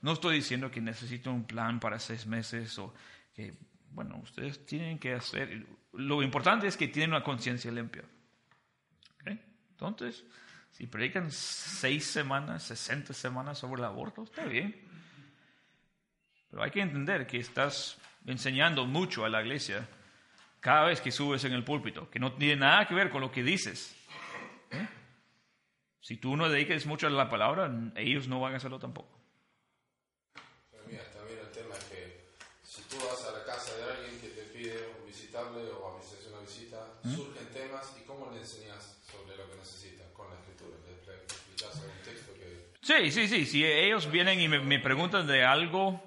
No 0.00 0.12
estoy 0.12 0.36
diciendo 0.36 0.70
que 0.70 0.80
necesito 0.80 1.32
un 1.32 1.44
plan 1.44 1.80
para 1.80 1.98
seis 1.98 2.26
meses 2.26 2.78
o 2.78 2.94
que, 3.34 3.54
bueno, 3.90 4.18
ustedes 4.22 4.64
tienen 4.66 4.98
que 4.98 5.14
hacer. 5.14 5.66
Lo 5.92 6.22
importante 6.22 6.66
es 6.66 6.76
que 6.76 6.88
tienen 6.88 7.10
una 7.10 7.22
conciencia 7.22 7.70
limpia. 7.70 8.04
Entonces, 9.74 10.24
si 10.74 10.88
predican 10.88 11.30
seis 11.30 12.04
semanas, 12.04 12.64
sesenta 12.64 13.14
semanas 13.14 13.58
sobre 13.58 13.80
el 13.80 13.84
aborto, 13.84 14.24
está 14.24 14.44
bien. 14.44 14.74
Pero 16.50 16.64
hay 16.64 16.72
que 16.72 16.80
entender 16.80 17.28
que 17.28 17.38
estás 17.38 17.96
enseñando 18.26 18.84
mucho 18.84 19.24
a 19.24 19.28
la 19.28 19.40
iglesia 19.40 19.88
cada 20.58 20.86
vez 20.86 21.00
que 21.00 21.12
subes 21.12 21.44
en 21.44 21.52
el 21.52 21.62
púlpito, 21.62 22.10
que 22.10 22.18
no 22.18 22.32
tiene 22.32 22.56
nada 22.56 22.88
que 22.88 22.94
ver 22.94 23.10
con 23.10 23.20
lo 23.20 23.30
que 23.30 23.44
dices. 23.44 23.94
¿Eh? 24.72 24.88
Si 26.00 26.16
tú 26.16 26.36
no 26.36 26.48
dediques 26.48 26.86
mucho 26.86 27.06
a 27.06 27.10
la 27.10 27.28
palabra, 27.28 27.70
ellos 27.94 28.26
no 28.26 28.40
van 28.40 28.54
a 28.54 28.56
hacerlo 28.56 28.80
tampoco. 28.80 29.14
surgen 37.14 37.46
temas 37.52 37.94
y 38.00 38.04
cómo 38.04 38.30
le 38.32 38.40
enseñas 38.40 38.96
sobre 39.10 39.36
lo 39.36 39.48
que 39.50 39.56
necesitan 39.56 40.06
con 40.12 40.28
la 40.30 40.34
escritura. 40.36 40.54
¿Le 41.64 41.70
explicas 41.70 41.82
un 41.82 42.04
texto 42.04 42.32
que... 42.34 43.10
Sí, 43.10 43.10
sí, 43.10 43.28
sí. 43.28 43.46
Si 43.46 43.64
ellos 43.64 44.10
vienen 44.10 44.40
y 44.40 44.48
me, 44.48 44.78
preguntan 44.78 45.26
de 45.26 45.44
algo... 45.44 46.02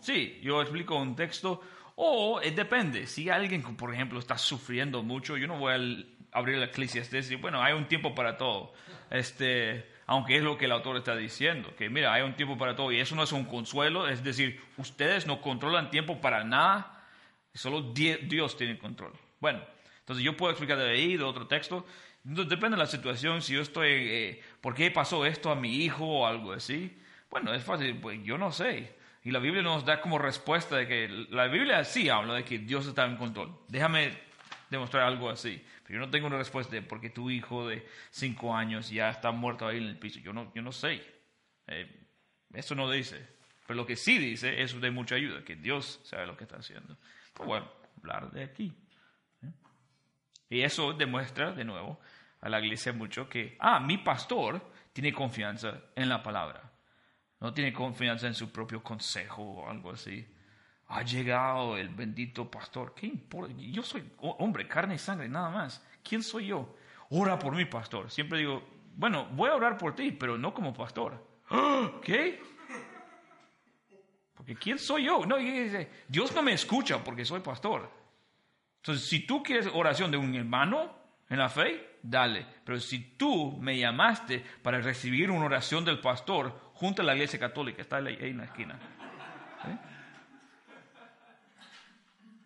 Sí, 0.00 0.38
yo 0.42 0.62
explico 0.62 0.96
un 0.96 1.16
texto. 1.16 1.62
O 1.96 2.40
eh, 2.40 2.50
depende. 2.50 3.06
Si 3.06 3.28
alguien, 3.28 3.62
por 3.76 3.92
ejemplo, 3.92 4.18
está 4.18 4.38
sufriendo 4.38 5.02
mucho, 5.02 5.36
yo 5.36 5.46
no 5.46 5.58
voy 5.58 5.72
a 5.72 6.38
abrir 6.38 6.58
la 6.58 6.66
Eclesiastes 6.66 7.12
y 7.12 7.16
decir, 7.16 7.38
bueno, 7.38 7.62
hay 7.62 7.74
un 7.74 7.88
tiempo 7.88 8.14
para 8.14 8.36
todo. 8.36 8.72
Este, 9.10 9.90
aunque 10.06 10.36
es 10.36 10.42
lo 10.42 10.56
que 10.56 10.66
el 10.66 10.72
autor 10.72 10.96
está 10.96 11.16
diciendo, 11.16 11.74
que 11.76 11.90
mira, 11.90 12.12
hay 12.12 12.22
un 12.22 12.34
tiempo 12.36 12.56
para 12.56 12.76
todo 12.76 12.92
y 12.92 13.00
eso 13.00 13.14
no 13.16 13.22
es 13.22 13.32
un 13.32 13.44
consuelo, 13.44 14.08
es 14.08 14.22
decir, 14.22 14.60
ustedes 14.76 15.26
no 15.26 15.40
controlan 15.40 15.90
tiempo 15.90 16.20
para 16.20 16.44
nada, 16.44 16.98
Solo 17.58 17.92
Dios 17.92 18.56
tiene 18.56 18.78
control. 18.78 19.12
Bueno, 19.40 19.60
entonces 19.98 20.24
yo 20.24 20.36
puedo 20.36 20.52
explicar 20.52 20.78
de 20.78 20.90
ahí, 20.90 21.16
de 21.16 21.24
otro 21.24 21.48
texto. 21.48 21.84
Depende 22.30 22.76
de 22.76 22.82
la 22.82 22.86
situación, 22.86 23.40
si 23.40 23.54
yo 23.54 23.62
estoy, 23.62 23.88
eh, 23.90 24.42
¿por 24.60 24.74
qué 24.74 24.90
pasó 24.90 25.24
esto 25.24 25.50
a 25.50 25.54
mi 25.54 25.76
hijo 25.76 26.04
o 26.04 26.26
algo 26.26 26.52
así? 26.52 26.94
Bueno, 27.30 27.54
es 27.54 27.64
fácil, 27.64 27.96
pues 27.98 28.22
yo 28.22 28.36
no 28.36 28.52
sé. 28.52 28.96
Y 29.24 29.30
la 29.30 29.38
Biblia 29.38 29.62
nos 29.62 29.86
da 29.86 30.02
como 30.02 30.18
respuesta 30.18 30.76
de 30.76 30.86
que 30.86 31.08
la 31.30 31.46
Biblia 31.46 31.82
sí 31.84 32.10
habla 32.10 32.34
de 32.34 32.44
que 32.44 32.58
Dios 32.58 32.86
está 32.86 33.06
en 33.06 33.16
control. 33.16 33.58
Déjame 33.68 34.12
demostrar 34.68 35.04
algo 35.04 35.30
así. 35.30 35.64
Pero 35.84 36.00
yo 36.00 36.06
no 36.06 36.10
tengo 36.10 36.26
una 36.26 36.36
respuesta 36.36 36.74
de 36.74 36.82
por 36.82 37.00
qué 37.00 37.08
tu 37.08 37.30
hijo 37.30 37.66
de 37.66 37.86
cinco 38.10 38.54
años 38.54 38.90
ya 38.90 39.08
está 39.08 39.30
muerto 39.30 39.66
ahí 39.66 39.78
en 39.78 39.84
el 39.84 39.98
piso. 39.98 40.20
Yo 40.20 40.34
no, 40.34 40.52
yo 40.54 40.60
no 40.60 40.70
sé. 40.70 41.02
Eh, 41.66 41.90
eso 42.52 42.74
no 42.74 42.90
dice. 42.90 43.26
Pero 43.66 43.78
lo 43.78 43.86
que 43.86 43.96
sí 43.96 44.18
dice 44.18 44.62
es 44.62 44.78
de 44.78 44.90
mucha 44.90 45.14
ayuda, 45.14 45.44
que 45.44 45.56
Dios 45.56 46.00
sabe 46.04 46.26
lo 46.26 46.36
que 46.36 46.44
está 46.44 46.56
haciendo 46.56 46.96
bueno, 47.44 47.70
hablar 47.98 48.30
de 48.30 48.44
aquí. 48.44 48.72
¿eh? 49.42 49.50
Y 50.50 50.60
eso 50.62 50.92
demuestra 50.92 51.52
de 51.52 51.64
nuevo 51.64 51.98
a 52.40 52.48
la 52.48 52.60
iglesia 52.60 52.92
mucho 52.92 53.28
que, 53.28 53.56
ah, 53.60 53.80
mi 53.80 53.98
pastor 53.98 54.60
tiene 54.92 55.12
confianza 55.12 55.80
en 55.94 56.08
la 56.08 56.22
palabra. 56.22 56.70
No 57.40 57.52
tiene 57.52 57.72
confianza 57.72 58.26
en 58.26 58.34
su 58.34 58.50
propio 58.50 58.82
consejo 58.82 59.42
o 59.42 59.70
algo 59.70 59.92
así. 59.92 60.26
Ha 60.88 61.02
llegado 61.02 61.76
el 61.76 61.88
bendito 61.90 62.50
pastor. 62.50 62.94
¿Qué 62.94 63.06
importa? 63.06 63.54
Yo 63.56 63.82
soy 63.82 64.10
hombre, 64.18 64.66
carne 64.66 64.94
y 64.94 64.98
sangre, 64.98 65.28
nada 65.28 65.50
más. 65.50 65.84
¿Quién 66.02 66.22
soy 66.22 66.46
yo? 66.46 66.74
Ora 67.10 67.38
por 67.38 67.54
mi 67.54 67.64
pastor. 67.64 68.10
Siempre 68.10 68.38
digo, 68.38 68.66
bueno, 68.96 69.26
voy 69.32 69.50
a 69.50 69.54
orar 69.54 69.76
por 69.76 69.94
ti, 69.94 70.10
pero 70.12 70.36
no 70.36 70.52
como 70.52 70.72
pastor. 70.72 71.24
¿Qué? 72.02 72.40
Porque 74.34 74.56
¿quién 74.56 74.78
soy 74.78 75.04
yo? 75.04 75.24
No, 75.26 75.36
Dios 76.08 76.34
no 76.34 76.42
me 76.42 76.52
escucha 76.52 77.02
porque 77.04 77.24
soy 77.24 77.40
pastor. 77.40 77.90
Entonces, 78.76 79.08
si 79.08 79.26
tú 79.26 79.42
quieres 79.42 79.68
oración 79.72 80.10
de 80.10 80.16
un 80.16 80.34
hermano 80.34 80.96
en 81.28 81.38
la 81.38 81.48
fe, 81.48 81.87
dale. 82.02 82.46
Pero 82.64 82.80
si 82.80 82.98
tú 83.16 83.56
me 83.60 83.78
llamaste 83.78 84.44
para 84.62 84.80
recibir 84.80 85.30
una 85.30 85.46
oración 85.46 85.84
del 85.84 86.00
pastor 86.00 86.72
junto 86.74 87.02
a 87.02 87.04
la 87.04 87.14
iglesia 87.14 87.38
católica, 87.38 87.82
está 87.82 87.96
ahí 87.96 88.16
en 88.20 88.38
la 88.38 88.44
esquina. 88.44 88.78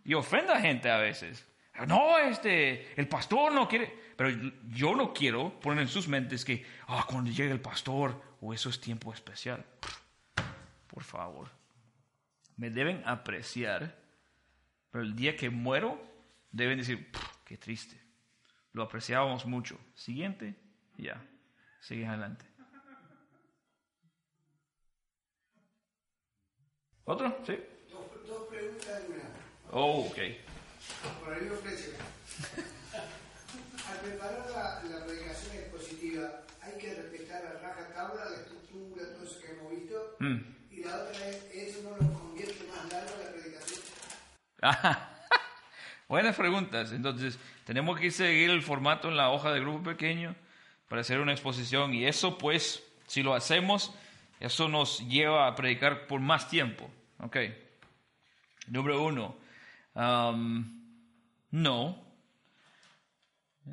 Y 0.04 0.14
ofenda 0.14 0.54
a 0.54 0.60
gente 0.60 0.90
a 0.90 0.98
veces. 0.98 1.46
No, 1.86 2.18
este, 2.18 2.92
el 3.00 3.08
pastor 3.08 3.52
no 3.52 3.68
quiere. 3.68 4.02
Pero 4.16 4.30
yo 4.68 4.94
no 4.94 5.12
quiero 5.12 5.58
poner 5.60 5.82
en 5.82 5.88
sus 5.88 6.08
mentes 6.08 6.44
que, 6.44 6.64
ah, 6.88 7.04
cuando 7.08 7.30
llegue 7.30 7.50
el 7.50 7.60
pastor, 7.60 8.20
o 8.40 8.52
eso 8.52 8.68
es 8.68 8.80
tiempo 8.80 9.12
especial. 9.12 9.64
Por 10.86 11.02
favor 11.02 11.62
me 12.56 12.70
deben 12.70 13.02
apreciar, 13.06 13.98
pero 14.90 15.04
el 15.04 15.16
día 15.16 15.36
que 15.36 15.50
muero 15.50 16.00
deben 16.50 16.78
decir, 16.78 17.10
qué 17.44 17.56
triste. 17.56 18.00
Lo 18.72 18.84
apreciábamos 18.84 19.44
mucho. 19.44 19.78
Siguiente, 19.94 20.54
ya. 20.96 21.04
Yeah. 21.04 21.26
Sigue 21.80 22.06
adelante. 22.06 22.46
¿Otro? 27.04 27.36
Sí. 27.44 27.58
Dos, 27.90 28.48
preguntas 28.48 29.02
de 29.02 29.14
una. 29.14 29.24
Oh, 29.72 30.06
ok. 30.06 30.18
Por 31.24 31.34
ahí 31.34 31.48
ofrece. 31.48 31.96
Al 33.90 33.98
preparar 33.98 34.50
la, 34.50 35.04
predicación 35.04 35.56
expositiva, 35.56 36.44
hay 36.62 36.78
que 36.78 36.94
respetar 36.94 37.42
la 37.44 37.60
raja 37.60 37.92
tabla, 37.92 38.30
la 38.30 38.36
estructura, 38.36 39.12
todo 39.12 39.24
eso 39.24 39.40
que 39.40 39.52
hemos 39.52 39.70
visto. 39.70 40.16
Mm. 40.20 40.38
Y 40.70 40.84
la 40.84 41.02
otra 41.02 41.28
es, 41.28 41.44
eso 41.52 41.82
no 41.82 41.90
lo 41.90 42.18
convierte 42.18 42.64
más 42.68 42.90
largo 42.90 43.10
la 43.22 43.32
predicación. 43.32 43.80
Ajá. 44.62 45.11
Buenas 46.12 46.36
preguntas. 46.36 46.92
Entonces, 46.92 47.38
tenemos 47.64 47.98
que 47.98 48.10
seguir 48.10 48.50
el 48.50 48.60
formato 48.60 49.08
en 49.08 49.16
la 49.16 49.30
hoja 49.30 49.50
de 49.50 49.60
grupo 49.60 49.82
pequeño 49.82 50.34
para 50.86 51.00
hacer 51.00 51.18
una 51.20 51.32
exposición. 51.32 51.94
Y 51.94 52.04
eso, 52.04 52.36
pues, 52.36 52.86
si 53.06 53.22
lo 53.22 53.32
hacemos, 53.32 53.94
eso 54.38 54.68
nos 54.68 55.08
lleva 55.08 55.46
a 55.46 55.54
predicar 55.54 56.06
por 56.06 56.20
más 56.20 56.50
tiempo. 56.50 56.90
Ok. 57.18 57.38
Número 58.66 59.02
uno. 59.02 59.36
um, 59.94 60.82
no. 61.50 62.04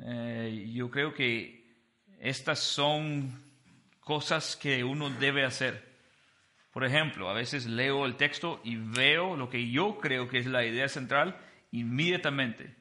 Eh, 0.02 0.70
yo 0.72 0.90
creo 0.90 1.12
que 1.12 1.62
estas 2.20 2.58
son 2.60 3.38
cosas 4.00 4.56
que 4.56 4.82
uno 4.82 5.10
debe 5.10 5.44
hacer. 5.44 5.86
Por 6.72 6.86
ejemplo, 6.86 7.28
a 7.28 7.34
veces 7.34 7.66
leo 7.66 8.06
el 8.06 8.16
texto 8.16 8.62
y 8.64 8.76
veo 8.76 9.36
lo 9.36 9.50
que 9.50 9.70
yo 9.70 9.98
creo 9.98 10.26
que 10.26 10.38
es 10.38 10.46
la 10.46 10.64
idea 10.64 10.88
central 10.88 11.38
inmediatamente. 11.72 12.74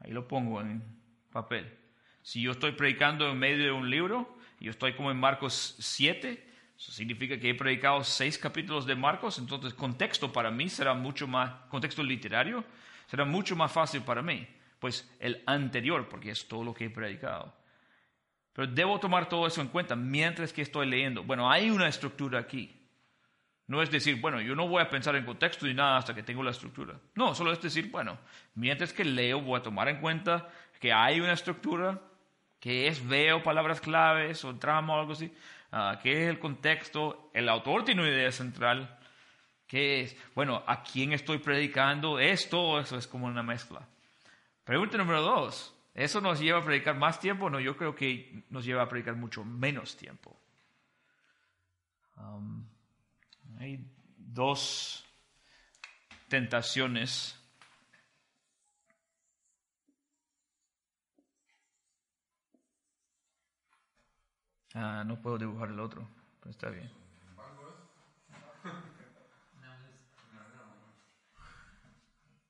Ahí 0.00 0.12
lo 0.12 0.26
pongo 0.28 0.60
en 0.60 0.82
papel. 1.30 1.78
Si 2.22 2.40
yo 2.40 2.52
estoy 2.52 2.72
predicando 2.72 3.30
en 3.30 3.38
medio 3.38 3.64
de 3.64 3.72
un 3.72 3.88
libro, 3.88 4.36
yo 4.60 4.70
estoy 4.70 4.94
como 4.94 5.10
en 5.10 5.18
Marcos 5.18 5.76
7, 5.78 6.46
eso 6.76 6.92
significa 6.92 7.38
que 7.38 7.50
he 7.50 7.54
predicado 7.54 8.04
seis 8.04 8.36
capítulos 8.36 8.84
de 8.86 8.94
Marcos, 8.94 9.38
entonces 9.38 9.72
contexto 9.72 10.32
para 10.32 10.50
mí 10.50 10.68
será 10.68 10.92
mucho 10.94 11.26
más, 11.26 11.52
contexto 11.68 12.02
literario, 12.02 12.64
será 13.06 13.24
mucho 13.24 13.56
más 13.56 13.72
fácil 13.72 14.02
para 14.02 14.22
mí, 14.22 14.46
pues 14.78 15.10
el 15.20 15.42
anterior, 15.46 16.08
porque 16.08 16.30
es 16.30 16.46
todo 16.48 16.64
lo 16.64 16.74
que 16.74 16.86
he 16.86 16.90
predicado. 16.90 17.54
Pero 18.52 18.68
debo 18.68 18.98
tomar 18.98 19.28
todo 19.28 19.46
eso 19.46 19.60
en 19.60 19.68
cuenta 19.68 19.96
mientras 19.96 20.52
que 20.52 20.62
estoy 20.62 20.86
leyendo. 20.86 21.22
Bueno, 21.22 21.50
hay 21.50 21.70
una 21.70 21.88
estructura 21.88 22.40
aquí. 22.40 22.85
No 23.68 23.82
es 23.82 23.90
decir, 23.90 24.20
bueno, 24.20 24.40
yo 24.40 24.54
no 24.54 24.68
voy 24.68 24.80
a 24.80 24.88
pensar 24.88 25.16
en 25.16 25.24
contexto 25.24 25.66
ni 25.66 25.74
nada 25.74 25.96
hasta 25.96 26.14
que 26.14 26.22
tengo 26.22 26.42
la 26.42 26.52
estructura. 26.52 26.94
No, 27.14 27.34
solo 27.34 27.52
es 27.52 27.60
decir, 27.60 27.90
bueno, 27.90 28.18
mientras 28.54 28.92
que 28.92 29.04
leo 29.04 29.40
voy 29.40 29.58
a 29.58 29.62
tomar 29.62 29.88
en 29.88 30.00
cuenta 30.00 30.48
que 30.78 30.92
hay 30.92 31.20
una 31.20 31.32
estructura, 31.32 32.00
que 32.60 32.86
es 32.86 33.06
veo 33.06 33.42
palabras 33.42 33.80
claves 33.80 34.44
o 34.44 34.54
trama 34.56 34.94
o 34.94 35.00
algo 35.00 35.12
así, 35.12 35.32
ah, 35.72 35.98
que 36.00 36.12
es 36.12 36.28
el 36.28 36.38
contexto, 36.38 37.30
el 37.34 37.48
autor 37.48 37.84
tiene 37.84 38.02
una 38.02 38.10
idea 38.10 38.30
central, 38.30 38.98
que 39.66 40.02
es, 40.02 40.16
bueno, 40.34 40.62
a 40.64 40.84
quién 40.84 41.12
estoy 41.12 41.38
predicando, 41.38 42.20
es 42.20 42.48
todo 42.48 42.78
eso, 42.78 42.96
es 42.96 43.08
como 43.08 43.26
una 43.26 43.42
mezcla. 43.42 43.80
Pregunta 44.64 44.96
número 44.96 45.22
dos, 45.22 45.74
¿eso 45.92 46.20
nos 46.20 46.38
lleva 46.38 46.60
a 46.60 46.64
predicar 46.64 46.96
más 46.96 47.18
tiempo? 47.18 47.50
No, 47.50 47.58
yo 47.58 47.76
creo 47.76 47.96
que 47.96 48.44
nos 48.50 48.64
lleva 48.64 48.82
a 48.82 48.88
predicar 48.88 49.16
mucho 49.16 49.44
menos 49.44 49.96
tiempo. 49.96 50.36
Um, 52.16 52.64
hay 53.58 53.84
dos 54.16 55.04
tentaciones. 56.28 57.38
Ah, 64.74 65.04
no 65.06 65.20
puedo 65.20 65.38
dibujar 65.38 65.70
el 65.70 65.80
otro, 65.80 66.06
pero 66.40 66.50
está 66.50 66.68
bien. 66.68 66.90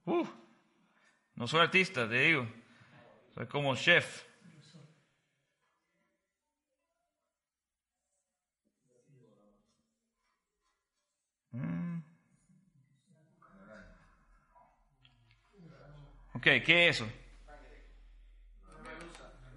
Uh, 0.04 0.24
no 1.34 1.46
soy 1.46 1.60
artista, 1.60 2.08
te 2.08 2.18
digo. 2.18 2.48
Soy 3.34 3.46
como 3.46 3.74
chef. 3.76 4.25
Ok, 16.36 16.42
¿qué 16.64 16.88
es 16.88 16.96
eso? 16.96 17.08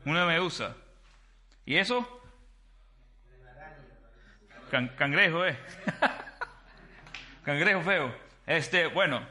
Una 0.06 0.26
medusa. 0.26 0.76
¿Y 1.66 1.76
eso? 1.76 2.08
Can- 4.72 4.96
cangrejo, 4.96 5.46
¿eh? 5.46 5.58
cangrejo 7.44 7.82
feo. 7.82 8.16
Este, 8.48 8.88
bueno, 8.88 9.28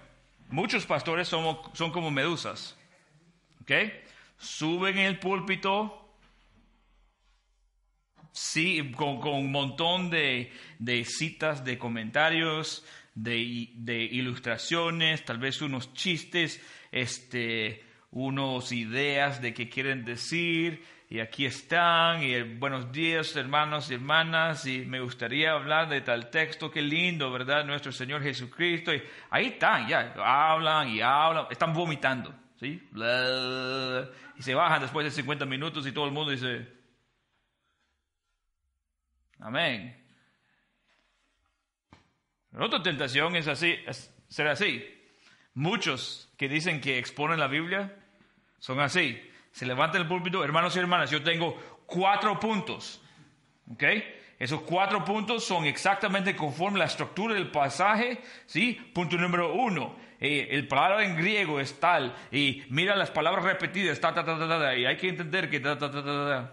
muchos 0.50 0.84
pastores 0.84 1.28
somos, 1.28 1.70
son 1.76 1.90
como 1.90 2.10
medusas. 2.10 2.76
¿Ok? 3.62 3.70
Suben 4.36 4.98
el 4.98 5.18
púlpito, 5.18 6.14
sí, 8.32 8.92
con, 8.92 9.20
con 9.20 9.32
un 9.34 9.50
montón 9.50 10.10
de, 10.10 10.52
de 10.78 11.04
citas, 11.04 11.64
de 11.64 11.78
comentarios, 11.78 12.84
de, 13.14 13.70
de 13.74 14.02
ilustraciones, 14.04 15.24
tal 15.24 15.38
vez 15.38 15.60
unos 15.62 15.92
chistes, 15.94 16.60
este, 16.90 17.84
unos 18.10 18.72
ideas 18.72 19.40
de 19.42 19.52
qué 19.54 19.68
quieren 19.68 20.04
decir, 20.04 20.84
y 21.10 21.20
aquí 21.20 21.46
están, 21.46 22.22
y 22.22 22.34
eh, 22.34 22.42
buenos 22.42 22.92
días 22.92 23.34
hermanos 23.36 23.90
y 23.90 23.94
hermanas, 23.94 24.66
y 24.66 24.84
me 24.84 25.00
gustaría 25.00 25.52
hablar 25.52 25.88
de 25.88 26.02
tal 26.02 26.28
texto, 26.30 26.70
qué 26.70 26.82
lindo, 26.82 27.30
¿verdad? 27.30 27.64
Nuestro 27.64 27.92
Señor 27.92 28.22
Jesucristo, 28.22 28.94
y 28.94 29.02
ahí 29.30 29.46
están, 29.46 29.88
ya, 29.88 30.14
hablan 30.18 30.88
y 30.88 31.00
hablan, 31.00 31.46
están 31.50 31.72
vomitando, 31.72 32.34
¿sí? 32.60 32.88
Y 34.36 34.42
se 34.42 34.54
bajan 34.54 34.82
después 34.82 35.04
de 35.04 35.10
50 35.10 35.46
minutos 35.46 35.86
y 35.86 35.92
todo 35.92 36.06
el 36.06 36.12
mundo 36.12 36.30
dice, 36.30 36.68
amén. 39.40 39.96
Otra 42.58 42.82
tentación 42.82 43.36
es 43.36 43.46
así, 43.48 43.76
es 43.86 44.14
ser 44.28 44.48
así. 44.48 44.97
Muchos 45.58 46.32
que 46.36 46.48
dicen 46.48 46.80
que 46.80 46.98
exponen 46.98 47.40
la 47.40 47.48
Biblia 47.48 47.92
son 48.60 48.78
así. 48.78 49.20
Se 49.50 49.66
levantan 49.66 50.02
el 50.02 50.06
púlpito, 50.06 50.44
hermanos 50.44 50.76
y 50.76 50.78
hermanas, 50.78 51.10
yo 51.10 51.20
tengo 51.24 51.58
cuatro 51.84 52.38
puntos. 52.38 53.02
¿Ok? 53.72 53.82
Esos 54.38 54.60
cuatro 54.60 55.04
puntos 55.04 55.44
son 55.44 55.64
exactamente 55.64 56.36
conforme 56.36 56.78
la 56.78 56.84
estructura 56.84 57.34
del 57.34 57.50
pasaje. 57.50 58.20
¿Sí? 58.46 58.74
Punto 58.94 59.16
número 59.16 59.52
uno. 59.52 59.96
eh, 60.20 60.46
el 60.52 60.68
palabra 60.68 61.04
en 61.04 61.16
griego 61.16 61.58
es 61.58 61.80
tal. 61.80 62.14
Y 62.30 62.62
mira 62.70 62.94
las 62.94 63.10
palabras 63.10 63.44
repetidas. 63.44 63.98
Ta, 63.98 64.14
ta, 64.14 64.24
ta, 64.24 64.38
ta, 64.38 64.46
ta, 64.46 64.76
y 64.76 64.86
hay 64.86 64.96
que 64.96 65.08
entender 65.08 65.50
que 65.50 65.58
ta, 65.58 65.76
ta, 65.76 65.90
ta, 65.90 66.04
ta, 66.04 66.28
ta. 66.28 66.52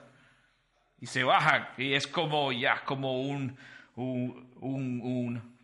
Y 0.99 1.05
se 1.05 1.23
baja. 1.23 1.75
Y 1.77 1.93
es 1.93 2.07
como 2.07 2.51
ya, 2.51 2.83
como 2.83 3.21
un, 3.21 3.55
un, 3.97 4.51
un, 4.55 5.01
un 5.01 5.57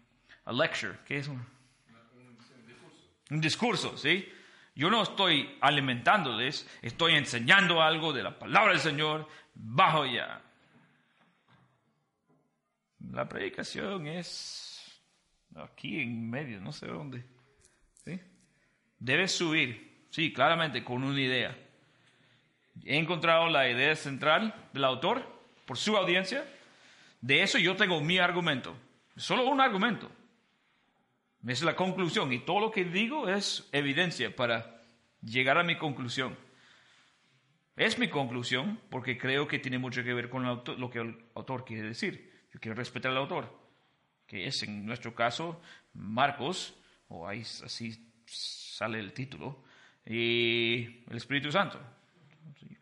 a 0.45 0.53
lecture. 0.53 0.99
¿Qué 1.07 1.17
es 1.17 1.27
un? 1.27 1.43
Un 3.31 3.39
discurso, 3.39 3.97
¿sí? 3.97 4.29
Yo 4.75 4.89
no 4.89 5.01
estoy 5.01 5.57
alimentándoles, 5.61 6.69
estoy 6.81 7.13
enseñando 7.13 7.81
algo 7.81 8.11
de 8.11 8.23
la 8.23 8.37
palabra 8.37 8.73
del 8.73 8.81
Señor, 8.81 9.27
bajo 9.53 10.05
ya. 10.05 10.41
La 13.09 13.27
predicación 13.29 14.05
es 14.07 15.01
aquí 15.55 16.01
en 16.01 16.29
medio, 16.29 16.59
no 16.59 16.73
sé 16.73 16.87
dónde. 16.87 17.23
¿sí? 18.03 18.19
Debes 18.99 19.31
subir, 19.31 20.07
sí, 20.09 20.33
claramente, 20.33 20.83
con 20.83 21.01
una 21.01 21.21
idea. 21.21 21.57
He 22.83 22.97
encontrado 22.97 23.47
la 23.47 23.69
idea 23.69 23.95
central 23.95 24.53
del 24.73 24.83
autor 24.83 25.25
por 25.65 25.77
su 25.77 25.95
audiencia. 25.95 26.45
De 27.21 27.43
eso 27.43 27.57
yo 27.57 27.77
tengo 27.77 28.01
mi 28.01 28.17
argumento. 28.17 28.75
Solo 29.15 29.45
un 29.45 29.61
argumento. 29.61 30.11
Es 31.47 31.63
la 31.63 31.75
conclusión 31.75 32.31
y 32.33 32.39
todo 32.39 32.59
lo 32.59 32.71
que 32.71 32.85
digo 32.85 33.27
es 33.27 33.67
evidencia 33.71 34.35
para 34.35 34.81
llegar 35.21 35.57
a 35.57 35.63
mi 35.63 35.77
conclusión. 35.77 36.37
Es 37.75 37.97
mi 37.97 38.09
conclusión 38.09 38.79
porque 38.89 39.17
creo 39.17 39.47
que 39.47 39.59
tiene 39.59 39.79
mucho 39.79 40.03
que 40.03 40.13
ver 40.13 40.29
con 40.29 40.45
lo 40.45 40.89
que 40.89 40.99
el 40.99 41.25
autor 41.33 41.65
quiere 41.65 41.83
decir. 41.83 42.45
Yo 42.53 42.59
quiero 42.59 42.75
respetar 42.75 43.11
al 43.11 43.17
autor, 43.17 43.57
que 44.27 44.45
es 44.45 44.61
en 44.63 44.85
nuestro 44.85 45.15
caso 45.15 45.61
Marcos, 45.93 46.75
o 47.07 47.27
ahí 47.27 47.41
así 47.41 48.11
sale 48.25 48.99
el 48.99 49.13
título, 49.13 49.63
y 50.05 51.03
el 51.09 51.17
Espíritu 51.17 51.51
Santo. 51.51 51.79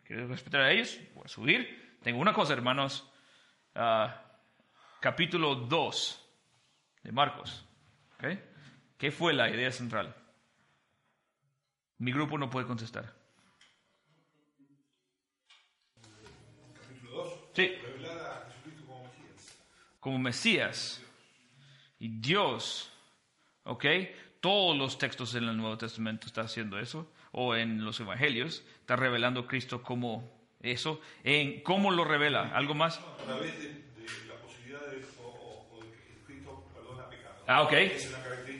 Quiero 0.04 0.26
respetar 0.26 0.62
a 0.62 0.72
ellos, 0.72 0.98
voy 1.14 1.24
a 1.24 1.28
subir. 1.28 1.98
Tengo 2.02 2.18
una 2.20 2.32
cosa, 2.32 2.52
hermanos, 2.52 3.08
ah, 3.74 4.22
capítulo 5.00 5.54
2 5.54 6.28
de 7.04 7.12
Marcos. 7.12 7.64
¿ok? 8.16 8.49
¿Qué 9.00 9.10
fue 9.10 9.32
la 9.32 9.48
idea 9.50 9.72
central? 9.72 10.14
Mi 11.98 12.12
grupo 12.12 12.36
no 12.38 12.48
puede 12.50 12.66
contestar. 12.66 13.12
Capítulo 16.80 17.24
2. 17.24 17.34
Sí, 17.54 17.66
Revelar 17.82 18.18
a 18.18 18.50
Jesucristo 18.50 18.84
como 18.86 19.04
Mesías. 19.04 19.58
como 20.00 20.18
Mesías. 20.18 21.02
Y 21.98 22.08
Dios 22.20 22.92
¿ok? 23.64 23.84
Todos 24.40 24.76
los 24.76 24.96
textos 24.98 25.34
en 25.34 25.44
el 25.44 25.56
Nuevo 25.56 25.76
Testamento 25.76 26.26
están 26.26 26.46
haciendo 26.46 26.78
eso, 26.78 27.10
o 27.32 27.54
en 27.54 27.84
los 27.84 28.00
Evangelios, 28.00 28.64
está 28.80 28.96
revelando 28.96 29.40
a 29.40 29.46
Cristo 29.46 29.82
como 29.82 30.30
eso. 30.60 31.00
En, 31.24 31.62
¿Cómo 31.62 31.90
lo 31.90 32.04
revela? 32.04 32.54
¿Algo 32.56 32.74
más? 32.74 32.98
A 32.98 33.16
través 33.18 33.58
de, 33.58 33.68
de 33.68 34.26
la 34.28 34.34
posibilidad 34.36 34.80
de, 34.86 35.04
o, 35.22 35.26
o- 35.26 35.68
o 35.76 35.84
de 35.84 35.90
que 35.90 35.98
Jesucristo 36.14 36.66
perdona 36.74 37.08
pecados. 37.10 37.42
Ah, 37.46 37.62
ok. 37.62 37.72
Es 37.72 38.08
una 38.08 38.22
característica. 38.22 38.59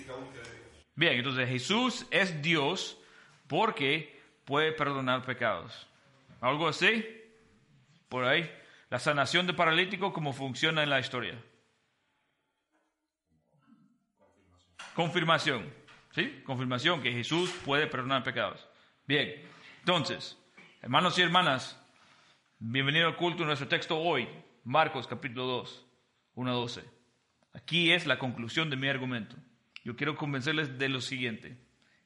Bien, 1.00 1.14
entonces 1.14 1.48
Jesús 1.48 2.06
es 2.10 2.42
Dios 2.42 2.98
porque 3.46 4.20
puede 4.44 4.70
perdonar 4.70 5.24
pecados. 5.24 5.88
¿Algo 6.42 6.68
así? 6.68 7.02
Por 8.10 8.26
ahí. 8.26 8.54
La 8.90 8.98
sanación 8.98 9.46
de 9.46 9.54
paralítico, 9.54 10.12
¿cómo 10.12 10.34
funciona 10.34 10.82
en 10.82 10.90
la 10.90 11.00
historia? 11.00 11.42
Confirmación. 14.94 15.72
¿Sí? 16.10 16.42
Confirmación 16.44 17.00
que 17.00 17.12
Jesús 17.12 17.50
puede 17.64 17.86
perdonar 17.86 18.22
pecados. 18.22 18.68
Bien. 19.06 19.40
Entonces, 19.78 20.36
hermanos 20.82 21.18
y 21.18 21.22
hermanas, 21.22 21.82
bienvenido 22.58 23.06
al 23.06 23.16
culto. 23.16 23.46
Nuestro 23.46 23.68
texto 23.68 23.98
hoy, 23.98 24.28
Marcos 24.64 25.06
capítulo 25.06 25.46
2, 25.46 25.86
1 26.34 26.50
a 26.50 26.54
12. 26.54 26.84
Aquí 27.54 27.90
es 27.90 28.04
la 28.06 28.18
conclusión 28.18 28.68
de 28.68 28.76
mi 28.76 28.86
argumento. 28.86 29.34
Yo 29.84 29.96
quiero 29.96 30.16
convencerles 30.16 30.78
de 30.78 30.88
lo 30.88 31.00
siguiente. 31.00 31.56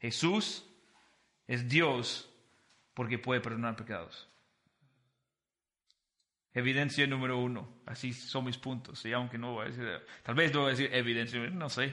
Jesús 0.00 0.64
es 1.46 1.68
Dios 1.68 2.30
porque 2.94 3.18
puede 3.18 3.40
perdonar 3.40 3.76
pecados. 3.76 4.28
Evidencia 6.52 7.06
número 7.06 7.38
uno. 7.38 7.68
Así 7.84 8.12
son 8.12 8.44
mis 8.44 8.56
puntos. 8.56 9.04
Y 9.04 9.12
aunque 9.12 9.38
no 9.38 9.54
voy 9.54 9.66
a 9.66 9.68
decir, 9.70 10.06
tal 10.22 10.36
vez 10.36 10.54
a 10.54 10.66
decir 10.66 10.88
evidencia, 10.94 11.40
no 11.50 11.68
sé. 11.68 11.92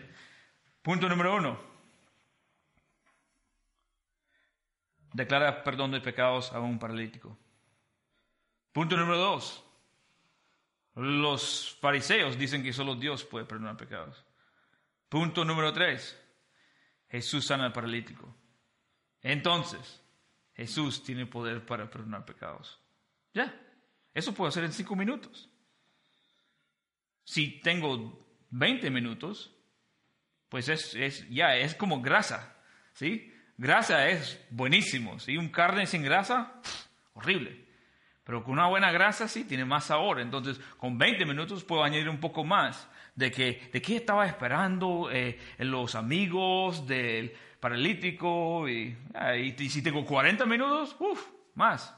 Punto 0.83 1.09
número 1.09 1.35
uno. 1.35 1.59
Declara 5.13 5.63
perdón 5.63 5.91
de 5.91 5.99
pecados 5.99 6.51
a 6.53 6.59
un 6.59 6.77
paralítico. 6.77 7.37
Punto 8.71 8.95
número 8.95 9.17
dos. 9.17 9.63
Los 10.95 11.77
fariseos 11.81 12.37
dicen 12.37 12.63
que 12.63 12.71
solo 12.71 12.95
Dios 12.95 13.25
puede 13.25 13.45
perdonar 13.45 13.77
pecados. 13.77 14.23
Punto 15.11 15.43
número 15.43 15.73
tres. 15.73 16.17
Jesús 17.09 17.45
sana 17.45 17.65
al 17.65 17.73
paralítico. 17.73 18.33
Entonces, 19.21 20.01
Jesús 20.53 21.03
tiene 21.03 21.25
poder 21.25 21.65
para 21.65 21.89
perdonar 21.89 22.23
pecados. 22.23 22.79
Ya. 23.33 23.53
Eso 24.13 24.33
puedo 24.33 24.47
hacer 24.47 24.63
en 24.63 24.71
cinco 24.71 24.95
minutos. 24.95 25.49
Si 27.25 27.59
tengo 27.59 28.25
20 28.51 28.89
minutos, 28.89 29.53
pues 30.47 30.69
es, 30.69 31.27
ya 31.29 31.57
es 31.57 31.75
como 31.75 32.01
grasa. 32.01 32.55
¿sí? 32.93 33.33
Grasa 33.57 34.07
es 34.07 34.39
buenísimo. 34.49 35.19
¿sí? 35.19 35.35
Un 35.35 35.49
carne 35.49 35.87
sin 35.87 36.03
grasa, 36.03 36.61
horrible. 37.15 37.67
Pero 38.23 38.43
con 38.43 38.53
una 38.53 38.67
buena 38.67 38.91
grasa 38.91 39.27
sí 39.27 39.43
tiene 39.45 39.65
más 39.65 39.85
sabor. 39.85 40.19
Entonces, 40.19 40.59
con 40.77 40.97
20 40.97 41.25
minutos 41.25 41.63
puedo 41.63 41.83
añadir 41.83 42.09
un 42.09 42.19
poco 42.19 42.43
más 42.43 42.87
de 43.15 43.31
que 43.31 43.69
de 43.73 43.81
qué 43.81 43.97
estaba 43.97 44.25
esperando 44.25 45.09
eh, 45.11 45.39
los 45.59 45.95
amigos 45.95 46.87
del 46.87 47.33
paralítico. 47.59 48.69
Y, 48.69 48.95
y 49.37 49.69
si 49.69 49.81
tengo 49.81 50.05
40 50.05 50.45
minutos, 50.45 50.95
uff, 50.99 51.27
más. 51.55 51.95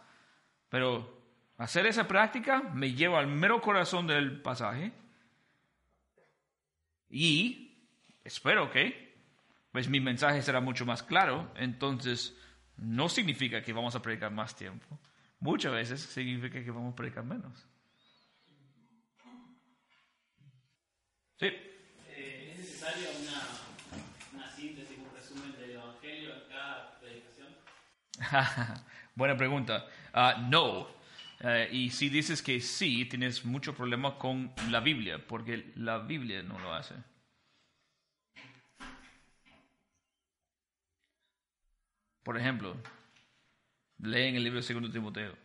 Pero 0.70 1.22
hacer 1.58 1.86
esa 1.86 2.08
práctica 2.08 2.62
me 2.74 2.94
lleva 2.94 3.20
al 3.20 3.28
mero 3.28 3.62
corazón 3.62 4.08
del 4.08 4.42
pasaje. 4.42 4.92
Y 7.10 7.78
espero 8.24 8.72
que 8.72 9.04
pues 9.74 9.90
mi 9.90 10.00
mensaje 10.00 10.42
será 10.42 10.62
mucho 10.62 10.86
más 10.86 11.04
claro. 11.04 11.52
Entonces, 11.56 12.38
no 12.78 13.10
significa 13.10 13.62
que 13.62 13.74
vamos 13.74 13.96
a 13.96 14.02
predicar 14.02 14.32
más 14.32 14.56
tiempo. 14.56 15.00
Muchas 15.44 15.74
veces 15.74 16.00
significa 16.00 16.64
que 16.64 16.72
vamos 16.72 16.94
a 16.94 16.96
predicar 16.96 17.26
menos. 17.26 17.68
Sí. 21.38 21.48
Eh, 22.08 22.52
¿Es 22.54 22.60
necesaria 22.60 23.10
una, 23.22 23.42
una 24.36 24.50
síntesis, 24.56 24.98
un 24.98 25.14
resumen 25.14 25.52
del 25.60 25.72
Evangelio 25.72 26.34
en 26.34 26.50
cada 26.50 26.98
predicación? 26.98 27.50
Buena 29.16 29.36
pregunta. 29.36 29.86
Ah, 30.14 30.48
no. 30.50 30.88
Eh, 31.42 31.68
y 31.74 31.90
si 31.90 32.08
dices 32.08 32.42
que 32.42 32.62
sí, 32.62 33.04
tienes 33.04 33.44
mucho 33.44 33.76
problema 33.76 34.18
con 34.18 34.54
la 34.70 34.80
Biblia, 34.80 35.28
porque 35.28 35.74
la 35.76 35.98
Biblia 35.98 36.42
no 36.42 36.58
lo 36.58 36.74
hace. 36.74 36.96
Por 42.24 42.38
ejemplo, 42.38 42.78
leen 44.04 44.36
el 44.36 44.44
libro 44.44 44.62
de 44.62 44.74
2 44.74 44.92
Timoteo 44.92 45.36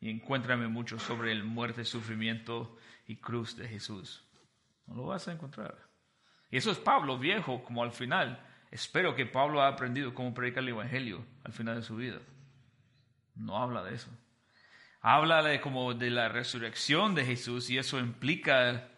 y 0.00 0.10
encuéntrame 0.10 0.68
mucho 0.68 0.98
sobre 0.98 1.32
el 1.32 1.44
muerte, 1.44 1.84
sufrimiento 1.84 2.76
y 3.06 3.16
cruz 3.16 3.56
de 3.56 3.68
Jesús. 3.68 4.24
No 4.86 4.94
lo 4.94 5.06
vas 5.06 5.28
a 5.28 5.32
encontrar. 5.32 5.76
Y 6.50 6.58
eso 6.58 6.70
es 6.70 6.78
Pablo 6.78 7.18
viejo, 7.18 7.64
como 7.64 7.82
al 7.82 7.90
final. 7.90 8.38
Espero 8.70 9.14
que 9.14 9.26
Pablo 9.26 9.62
ha 9.62 9.68
aprendido 9.68 10.14
cómo 10.14 10.34
predicar 10.34 10.62
el 10.62 10.70
Evangelio 10.70 11.24
al 11.42 11.52
final 11.52 11.76
de 11.76 11.82
su 11.82 11.96
vida. 11.96 12.18
No 13.34 13.56
habla 13.56 13.82
de 13.82 13.94
eso. 13.94 14.10
Habla 15.00 15.42
de 15.42 15.60
como 15.60 15.94
de 15.94 16.10
la 16.10 16.28
resurrección 16.28 17.14
de 17.14 17.24
Jesús 17.24 17.70
y 17.70 17.78
eso 17.78 17.98
implica 17.98 18.88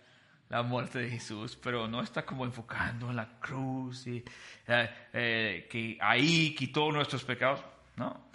la 0.49 0.63
muerte 0.63 1.01
de 1.01 1.11
Jesús, 1.11 1.57
pero 1.57 1.89
no 1.89 2.01
está 2.03 2.25
como 2.25 2.45
enfocando 2.45 3.11
en 3.11 3.17
la 3.17 3.39
cruz 3.41 4.07
y 4.07 4.25
eh, 4.69 4.91
eh, 5.13 5.69
que 5.71 5.99
ahí 6.01 6.55
quitó 6.55 6.93
nuestros 6.93 7.25
pecados. 7.25 7.61
No. 7.97 8.27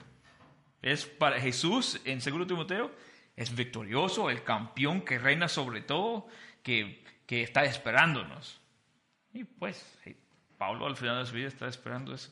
Es 0.82 1.06
para 1.06 1.40
Jesús 1.40 2.00
en 2.06 2.20
2 2.20 2.48
Timoteo 2.48 2.92
es 3.36 3.56
victorioso, 3.56 4.30
el 4.30 4.44
campeón 4.44 5.02
que 5.02 5.18
reina 5.18 5.48
sobre 5.48 5.82
todo, 5.82 6.28
que, 6.64 7.04
que 7.26 7.44
está 7.44 7.64
esperándonos. 7.64 8.60
Y 9.34 9.44
pues 9.44 9.98
Pablo 10.58 10.86
al 10.86 10.98
final 10.98 11.20
de 11.20 11.26
su 11.30 11.36
vida 11.36 11.48
está 11.48 11.68
esperando 11.68 12.14
eso. 12.14 12.32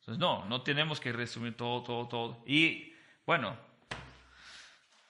Entonces 0.00 0.18
no, 0.18 0.46
no 0.46 0.62
tenemos 0.62 1.00
que 1.00 1.12
resumir 1.12 1.56
todo, 1.56 1.82
todo, 1.82 2.08
todo. 2.08 2.42
Y 2.46 2.94
bueno, 3.26 3.56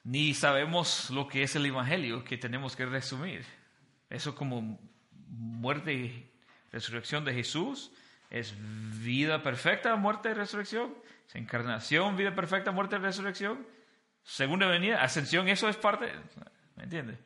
ni 0.02 0.34
sabemos 0.34 1.10
lo 1.10 1.28
que 1.28 1.42
es 1.42 1.54
el 1.54 1.66
Evangelio 1.66 2.24
que 2.24 2.38
tenemos 2.38 2.74
que 2.74 2.86
resumir. 2.86 3.44
Eso 4.08 4.34
como 4.34 4.80
muerte 5.28 5.92
y 5.94 6.30
resurrección 6.72 7.24
de 7.24 7.34
Jesús 7.34 7.92
es 8.30 8.54
vida 9.02 9.42
perfecta, 9.42 9.94
muerte 9.96 10.30
y 10.30 10.34
resurrección. 10.34 10.94
Encarnación, 11.34 12.16
vida 12.16 12.34
perfecta, 12.34 12.72
muerte 12.72 12.98
resurrección. 12.98 13.66
Segunda 14.22 14.66
venida, 14.66 15.02
ascensión, 15.02 15.48
eso 15.48 15.68
es 15.68 15.76
parte. 15.76 16.12
¿Me 16.76 16.84
entiende? 16.84 17.18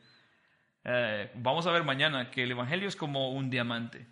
Eh, 0.84 1.30
vamos 1.36 1.66
a 1.66 1.72
ver 1.72 1.82
mañana 1.82 2.30
que 2.30 2.42
el 2.42 2.50
Evangelio 2.50 2.88
es 2.88 2.96
como 2.96 3.30
un 3.32 3.50
diamante. 3.50 4.06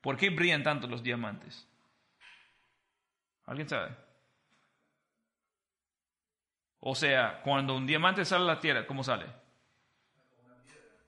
¿Por 0.00 0.18
qué 0.18 0.28
brillan 0.28 0.62
tanto 0.62 0.86
los 0.86 1.02
diamantes? 1.02 1.66
¿Alguien 3.46 3.66
sabe? 3.68 3.96
O 6.80 6.94
sea, 6.94 7.40
cuando 7.42 7.74
un 7.74 7.86
diamante 7.86 8.24
sale 8.26 8.44
a 8.44 8.48
la 8.48 8.60
tierra, 8.60 8.86
¿cómo 8.86 9.02
sale? 9.02 9.24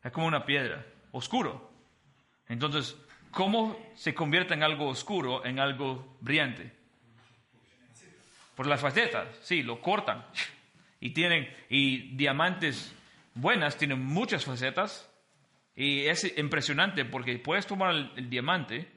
Es 0.03 0.11
como 0.13 0.27
una 0.27 0.47
piedra, 0.47 0.83
oscuro. 1.13 1.71
Entonces, 2.49 2.97
¿cómo 3.31 3.77
se 3.95 4.15
convierte 4.15 4.55
en 4.55 4.63
algo 4.63 4.89
oscuro 4.89 5.45
en 5.45 5.61
algo 5.61 6.17
brillante? 6.21 6.76
Por 8.57 8.67
las 8.67 8.81
facetas, 8.81 9.29
sí, 9.43 9.63
lo 9.63 9.81
cortan. 9.81 10.25
Y 10.99 11.11
tienen, 11.11 11.49
y 11.69 12.17
diamantes 12.17 12.93
buenas 13.35 13.77
tienen 13.77 14.03
muchas 14.03 14.45
facetas. 14.45 15.09
Y 15.77 16.07
es 16.07 16.37
impresionante 16.39 17.05
porque 17.05 17.39
puedes 17.39 17.67
tomar 17.67 17.95
el, 18.17 18.31
diamante 18.31 18.89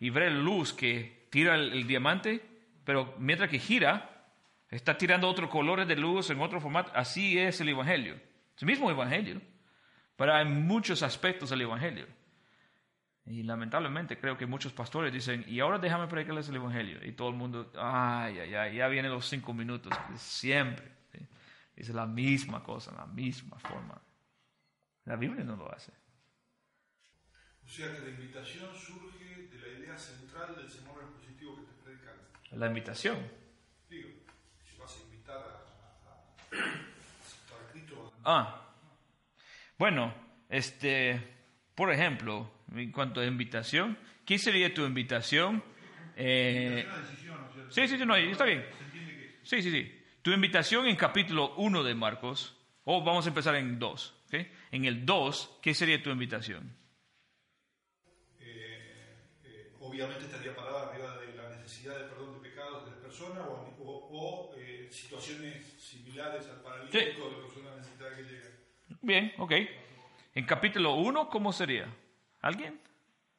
y 0.00 0.10
ver 0.10 0.32
la 0.32 0.38
luz 0.38 0.72
que 0.72 1.26
tira 1.30 1.54
el, 1.54 1.72
el 1.72 1.86
diamante, 1.86 2.44
pero 2.84 3.14
mientras 3.18 3.48
que 3.48 3.60
gira, 3.60 4.26
está 4.68 4.98
tirando 4.98 5.28
otros 5.28 5.48
colores 5.48 5.86
de 5.86 5.94
luz 5.94 6.28
en 6.30 6.40
otro 6.40 6.60
formato. 6.60 6.90
Así 6.92 7.38
es 7.38 7.60
el 7.60 7.68
Evangelio. 7.68 8.14
Es 8.56 8.62
el 8.62 8.66
mismo 8.66 8.90
Evangelio, 8.90 9.40
pero 10.16 10.34
hay 10.34 10.44
muchos 10.44 11.04
aspectos 11.04 11.50
del 11.50 11.60
Evangelio. 11.60 12.06
Y 13.24 13.44
lamentablemente 13.44 14.18
creo 14.18 14.36
que 14.36 14.46
muchos 14.46 14.72
pastores 14.72 15.12
dicen, 15.12 15.44
y 15.46 15.60
ahora 15.60 15.78
déjame 15.78 16.08
predicarles 16.08 16.48
el 16.48 16.56
Evangelio. 16.56 17.04
Y 17.06 17.12
todo 17.12 17.28
el 17.28 17.36
mundo, 17.36 17.70
ay, 17.76 18.38
ay, 18.40 18.54
ay, 18.54 18.76
ya 18.76 18.88
vienen 18.88 19.12
los 19.12 19.28
cinco 19.28 19.54
minutos, 19.54 19.92
siempre. 20.16 20.90
¿sí? 21.12 21.18
Es 21.76 21.90
la 21.90 22.06
misma 22.06 22.62
cosa, 22.64 22.92
la 22.92 23.06
misma 23.06 23.58
forma. 23.60 24.00
La 25.04 25.16
Biblia 25.16 25.44
no 25.44 25.56
lo 25.56 25.72
hace. 25.72 25.92
O 27.64 27.68
sea 27.68 27.92
que 27.92 28.00
la 28.00 28.08
invitación 28.10 28.74
surge 28.74 29.48
de 29.48 29.58
la 29.58 29.78
idea 29.78 29.96
central 29.96 30.56
del 30.56 30.68
sermón 30.68 30.96
expositivo 31.00 31.56
que 31.56 31.62
te 31.62 31.72
predican. 31.82 32.14
La 32.52 32.66
invitación. 32.66 33.18
Digo, 33.88 34.08
si 34.68 34.76
vas 34.78 34.96
a 34.96 35.02
invitar 35.04 35.36
a, 35.36 36.56
a, 36.56 36.58
a 36.58 37.68
a 37.68 37.72
Cristo, 37.72 38.12
Ah, 38.24 38.68
bueno, 39.78 40.12
este, 40.48 41.41
por 41.82 41.92
ejemplo, 41.92 42.48
en 42.76 42.92
cuanto 42.92 43.20
a 43.20 43.24
invitación, 43.26 43.98
¿qué 44.24 44.38
sería 44.38 44.72
tu 44.72 44.84
invitación? 44.86 45.64
Eh, 46.14 46.86
sí, 47.70 47.88
sí, 47.88 47.98
sí, 47.98 48.06
no, 48.06 48.14
está 48.14 48.44
bien. 48.44 48.64
Sí, 49.42 49.60
sí, 49.62 49.70
sí. 49.72 50.00
Tu 50.22 50.30
invitación 50.30 50.86
en 50.86 50.94
capítulo 50.94 51.54
1 51.56 51.82
de 51.82 51.92
Marcos, 51.96 52.56
o 52.84 53.02
vamos 53.02 53.26
a 53.26 53.30
empezar 53.30 53.56
en 53.56 53.80
2. 53.80 54.14
¿ok? 54.28 54.46
En 54.70 54.84
el 54.84 55.04
2, 55.04 55.58
¿qué 55.60 55.74
sería 55.74 56.00
tu 56.00 56.10
invitación? 56.10 56.72
eh, 58.40 59.72
obviamente 59.80 60.24
estaría 60.26 60.54
parada 60.54 60.88
arriba 60.88 61.16
de 61.18 61.34
la 61.34 61.50
necesidad 61.56 61.98
de 61.98 62.04
perdón 62.04 62.40
de 62.40 62.48
pecados 62.48 62.84
de 62.84 62.90
las 62.92 63.00
personas 63.00 63.40
o, 63.40 63.74
o- 63.82 64.08
o, 64.12 64.54
eh, 64.56 64.86
situaciones 64.88 65.66
similares 65.82 66.46
al 66.46 66.62
paralítico 66.62 67.28
de 67.28 67.36
la 67.38 67.42
persona 67.42 67.74
necesitada 67.76 68.16
que 68.16 68.22
llega. 68.22 68.48
Bien, 69.02 69.32
ok. 69.38 69.52
En 70.34 70.46
capítulo 70.46 70.94
1, 70.94 71.28
¿cómo 71.28 71.52
sería? 71.52 71.86
¿Alguien? 72.40 72.80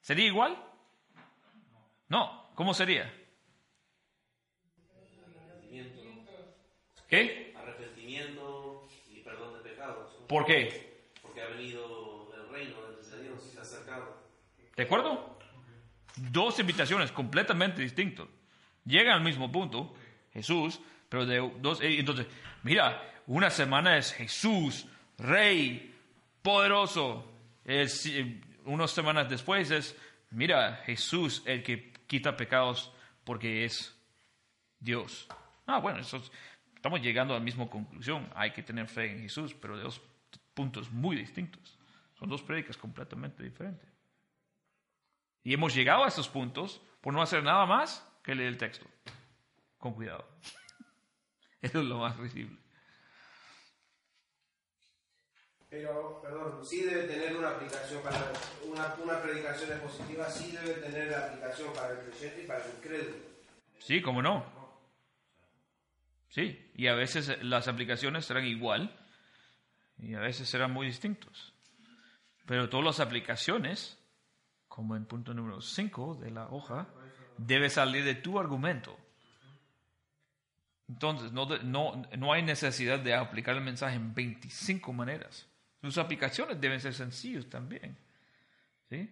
¿Sería 0.02 0.26
igual? 0.28 0.58
No, 2.10 2.50
¿cómo 2.56 2.74
sería? 2.74 3.12
¿Qué? 7.08 7.54
Arrepentimiento 7.56 8.88
y 9.12 9.20
perdón 9.20 9.54
de 9.56 9.70
pecados. 9.70 10.12
¿no? 10.20 10.28
¿Por 10.28 10.46
qué? 10.46 11.04
Porque 11.22 11.42
ha 11.42 11.48
venido 11.48 12.32
el 12.36 12.50
reino 12.50 12.76
de 12.82 13.22
Dios, 13.24 13.44
se 13.52 13.60
ha 13.60 13.62
acercado. 13.62 14.18
¿De 14.76 14.84
acuerdo? 14.84 15.38
Dos 16.16 16.60
invitaciones 16.60 17.12
completamente 17.12 17.82
distintas. 17.82 18.28
Llegan 18.86 19.14
al 19.18 19.22
mismo 19.24 19.52
punto, 19.52 19.94
Jesús, 20.34 20.80
pero 21.10 21.26
de 21.26 21.38
dos. 21.60 21.82
eh, 21.82 22.00
Entonces, 22.00 22.26
mira, 22.64 23.02
una 23.28 23.50
semana 23.52 23.98
es 23.98 24.12
Jesús, 24.14 24.88
Rey, 25.20 25.93
poderoso. 26.44 27.26
Es, 27.66 28.08
unas 28.66 28.92
semanas 28.92 29.30
después 29.30 29.72
es, 29.72 29.98
mira, 30.30 30.76
Jesús, 30.86 31.42
el 31.46 31.64
que 31.64 31.92
quita 32.06 32.38
pecados 32.38 32.92
porque 33.24 33.66
es 33.66 33.98
Dios. 34.80 35.28
Ah, 35.66 35.80
bueno, 35.80 36.02
estamos 36.02 37.02
llegando 37.02 37.34
a 37.34 37.40
la 37.40 37.44
misma 37.44 37.68
conclusión. 37.70 38.30
Hay 38.36 38.52
que 38.52 38.62
tener 38.62 38.88
fe 38.88 39.12
en 39.12 39.22
Jesús, 39.22 39.56
pero 39.56 39.78
de 39.78 39.84
dos 39.84 40.02
puntos 40.54 40.92
muy 40.92 41.16
distintos. 41.16 41.80
Son 42.20 42.30
dos 42.30 42.44
prédicas 42.44 42.78
completamente 42.78 43.42
diferentes. 43.42 43.90
Y 45.44 45.54
hemos 45.54 45.74
llegado 45.74 46.04
a 46.04 46.08
esos 46.08 46.30
puntos 46.30 46.82
por 47.02 47.14
no 47.14 47.22
hacer 47.22 47.44
nada 47.44 47.66
más 47.66 48.08
que 48.24 48.36
leer 48.36 48.50
el 48.50 48.58
texto. 48.58 48.86
Con 49.78 49.94
cuidado. 49.94 50.28
Eso 51.62 51.80
es 51.80 51.86
lo 51.86 52.00
más 52.00 52.20
visible. 52.20 52.63
Pero, 55.74 56.22
perdón, 56.22 56.64
sí 56.64 56.84
debe 56.84 57.08
tener 57.08 57.36
una 57.36 57.50
aplicación 57.50 58.04
para 58.04 58.32
una, 58.64 58.94
una 59.04 59.20
predicación 59.24 59.72
expositiva, 59.72 60.30
sí 60.30 60.52
debe 60.52 60.76
tener 60.76 61.10
la 61.10 61.26
aplicación 61.26 61.74
para 61.74 61.94
el 61.94 61.98
creyente 61.98 62.44
y 62.44 62.46
para 62.46 62.64
el 62.64 62.72
incrédulo. 62.78 63.16
Sí, 63.80 64.00
cómo 64.00 64.22
no. 64.22 64.46
Sí, 66.30 66.72
y 66.76 66.86
a 66.86 66.94
veces 66.94 67.28
eh, 67.28 67.40
las 67.42 67.68
aplicaciones 67.68 68.24
serán 68.24 68.46
igual 68.46 68.96
y 69.98 70.14
a 70.14 70.20
veces 70.20 70.48
serán 70.48 70.70
muy 70.70 70.86
distintos. 70.86 71.56
Pero 72.46 72.70
todas 72.70 72.86
las 72.86 73.00
aplicaciones, 73.00 73.98
como 74.68 74.96
en 74.96 75.06
punto 75.06 75.34
número 75.34 75.60
5 75.60 76.20
de 76.22 76.30
la 76.30 76.50
hoja, 76.50 76.88
debe 77.40 77.72
salir 77.72 78.04
de 78.04 78.14
tu 78.14 78.40
argumento. 78.40 78.96
Entonces, 80.88 81.32
no, 81.32 81.48
no, 81.64 82.04
no 82.16 82.32
hay 82.32 82.44
necesidad 82.44 83.00
de 83.00 83.16
aplicar 83.16 83.56
el 83.56 83.64
mensaje 83.64 83.96
en 83.96 84.14
25 84.14 84.94
maneras. 84.94 85.48
Sus 85.84 85.98
aplicaciones 85.98 86.62
deben 86.62 86.80
ser 86.80 86.94
sencillas 86.94 87.46
también. 87.48 87.98
¿sí? 88.90 89.10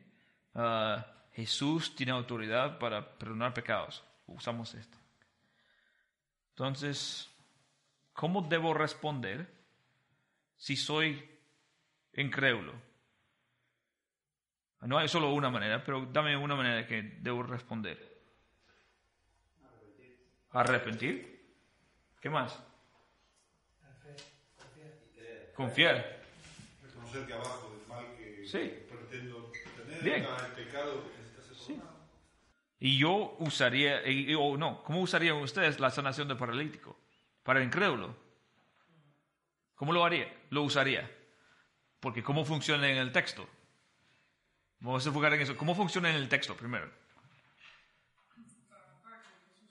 Ah, 0.56 1.06
Jesús 1.34 1.94
tiene 1.98 2.14
autoridad 2.14 2.80
para 2.80 3.18
perdonar 3.18 3.54
pecados. 3.54 4.02
Usamos 4.26 4.74
esto. 4.74 4.98
Entonces, 6.52 7.30
¿cómo 8.14 8.42
debo 8.42 8.74
responder 8.74 9.52
si 10.56 10.78
soy 10.78 11.30
incrédulo? 12.14 12.74
No 14.80 14.98
hay 14.98 15.10
solo 15.10 15.34
una 15.34 15.50
manera, 15.50 15.84
pero 15.84 16.06
dame 16.06 16.38
una 16.38 16.56
manera 16.56 16.88
que 16.88 17.02
debo 17.20 17.44
responder. 17.44 18.18
Arrepentir. 20.52 21.54
¿Qué 22.22 22.30
más? 22.30 22.58
Confiar. 25.54 26.21
Reconocer 27.12 27.28
que 27.28 27.34
abajo 27.34 27.70
del 27.78 27.88
mal 27.88 28.16
que 28.18 28.46
Sí. 28.48 28.86
pretendo 28.90 29.52
tener 29.78 30.04
Bien. 30.04 30.24
el 30.26 30.52
pecado 30.54 31.04
que 31.04 31.18
necesita 31.18 31.44
ser 31.44 31.68
perdonado. 31.76 32.00
Y 32.80 32.98
yo 32.98 33.36
usaría, 33.40 34.08
y- 34.10 34.32
y- 34.32 34.36
o 34.36 34.58
no, 34.58 34.84
¿cómo 34.84 35.02
usarían 35.02 35.36
ustedes 35.38 35.80
la 35.80 35.90
sanación 35.92 36.28
del 36.28 36.38
paralítico? 36.38 36.98
Para 37.44 37.60
el 37.60 37.66
incrédulo. 37.66 38.16
¿Cómo 39.76 39.94
lo 39.94 40.06
haría? 40.06 40.32
Lo 40.52 40.64
usaría. 40.64 41.10
Porque 42.00 42.24
¿cómo 42.24 42.46
funciona 42.46 42.90
en 42.90 42.98
el 42.98 43.12
texto? 43.12 43.48
Vamos 44.80 45.06
a 45.06 45.10
enfocar 45.10 45.34
en 45.34 45.42
eso. 45.42 45.56
¿Cómo 45.58 45.76
funciona 45.76 46.10
en 46.10 46.16
el 46.16 46.30
texto 46.30 46.56
primero? 46.56 46.90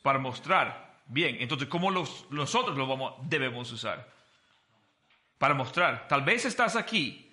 Para 0.02 0.18
mostrar. 0.18 1.00
Bien, 1.06 1.36
entonces, 1.40 1.68
¿cómo 1.68 1.90
los, 1.90 2.30
nosotros 2.30 2.76
lo 2.76 2.86
vamos, 2.86 3.14
debemos 3.28 3.70
usar? 3.72 4.08
Para 5.38 5.54
mostrar. 5.54 6.06
Tal 6.08 6.22
vez 6.22 6.44
estás 6.44 6.76
aquí. 6.76 7.29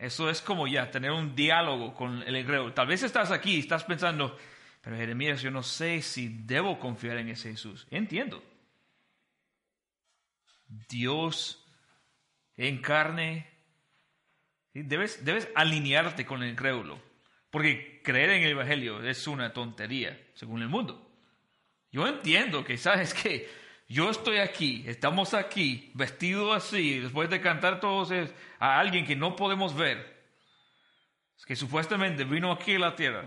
Eso 0.00 0.30
es 0.30 0.40
como 0.40 0.66
ya 0.66 0.90
tener 0.90 1.10
un 1.10 1.36
diálogo 1.36 1.94
con 1.94 2.22
el 2.22 2.34
incrédulo. 2.34 2.72
Tal 2.72 2.86
vez 2.86 3.02
estás 3.02 3.30
aquí 3.30 3.56
y 3.56 3.58
estás 3.58 3.84
pensando, 3.84 4.34
pero 4.80 4.96
Jeremías, 4.96 5.42
yo 5.42 5.50
no 5.50 5.62
sé 5.62 6.00
si 6.00 6.28
debo 6.28 6.78
confiar 6.78 7.18
en 7.18 7.28
ese 7.28 7.50
Jesús. 7.50 7.86
Entiendo. 7.90 8.42
Dios 10.88 11.62
en 12.56 12.80
carne. 12.80 13.46
Debes, 14.72 15.22
debes 15.22 15.48
alinearte 15.54 16.24
con 16.24 16.42
el 16.42 16.52
incrédulo. 16.52 16.98
Porque 17.50 18.00
creer 18.02 18.30
en 18.30 18.44
el 18.44 18.52
Evangelio 18.52 19.02
es 19.02 19.26
una 19.26 19.52
tontería, 19.52 20.18
según 20.32 20.62
el 20.62 20.68
mundo. 20.68 21.10
Yo 21.92 22.06
entiendo 22.06 22.64
que, 22.64 22.78
¿sabes 22.78 23.12
qué? 23.12 23.50
Yo 23.90 24.08
estoy 24.08 24.38
aquí, 24.38 24.84
estamos 24.86 25.34
aquí, 25.34 25.90
vestido 25.94 26.52
así, 26.52 27.00
después 27.00 27.28
de 27.28 27.40
cantar 27.40 27.80
todos 27.80 28.12
a 28.60 28.78
alguien 28.78 29.04
que 29.04 29.16
no 29.16 29.34
podemos 29.34 29.74
ver, 29.74 30.16
que 31.44 31.56
supuestamente 31.56 32.22
vino 32.22 32.52
aquí 32.52 32.76
a 32.76 32.78
la 32.78 32.94
tierra, 32.94 33.24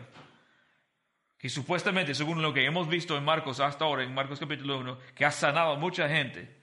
que 1.38 1.50
supuestamente, 1.50 2.16
según 2.16 2.42
lo 2.42 2.54
que 2.54 2.64
hemos 2.64 2.88
visto 2.88 3.18
en 3.18 3.26
Marcos 3.26 3.60
hasta 3.60 3.84
ahora, 3.84 4.04
en 4.04 4.14
Marcos 4.14 4.40
capítulo 4.40 4.80
1, 4.80 4.98
que 5.14 5.26
ha 5.26 5.32
sanado 5.32 5.74
a 5.74 5.78
mucha 5.78 6.08
gente. 6.08 6.56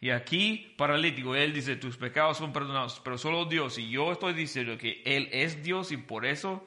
Y 0.00 0.08
aquí, 0.08 0.74
paralítico, 0.78 1.36
él 1.36 1.52
dice, 1.52 1.76
tus 1.76 1.98
pecados 1.98 2.38
son 2.38 2.54
perdonados, 2.54 3.02
pero 3.04 3.18
solo 3.18 3.44
Dios. 3.44 3.76
Y 3.76 3.90
yo 3.90 4.12
estoy 4.12 4.32
diciendo 4.32 4.78
que 4.78 5.02
Él 5.04 5.28
es 5.30 5.62
Dios 5.62 5.92
y 5.92 5.98
por 5.98 6.24
eso, 6.24 6.66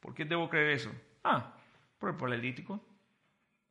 ¿por 0.00 0.14
qué 0.14 0.24
debo 0.24 0.48
creer 0.48 0.70
eso? 0.70 0.92
Ah, 1.22 1.58
por 1.98 2.08
el 2.08 2.16
paralítico. 2.16 2.82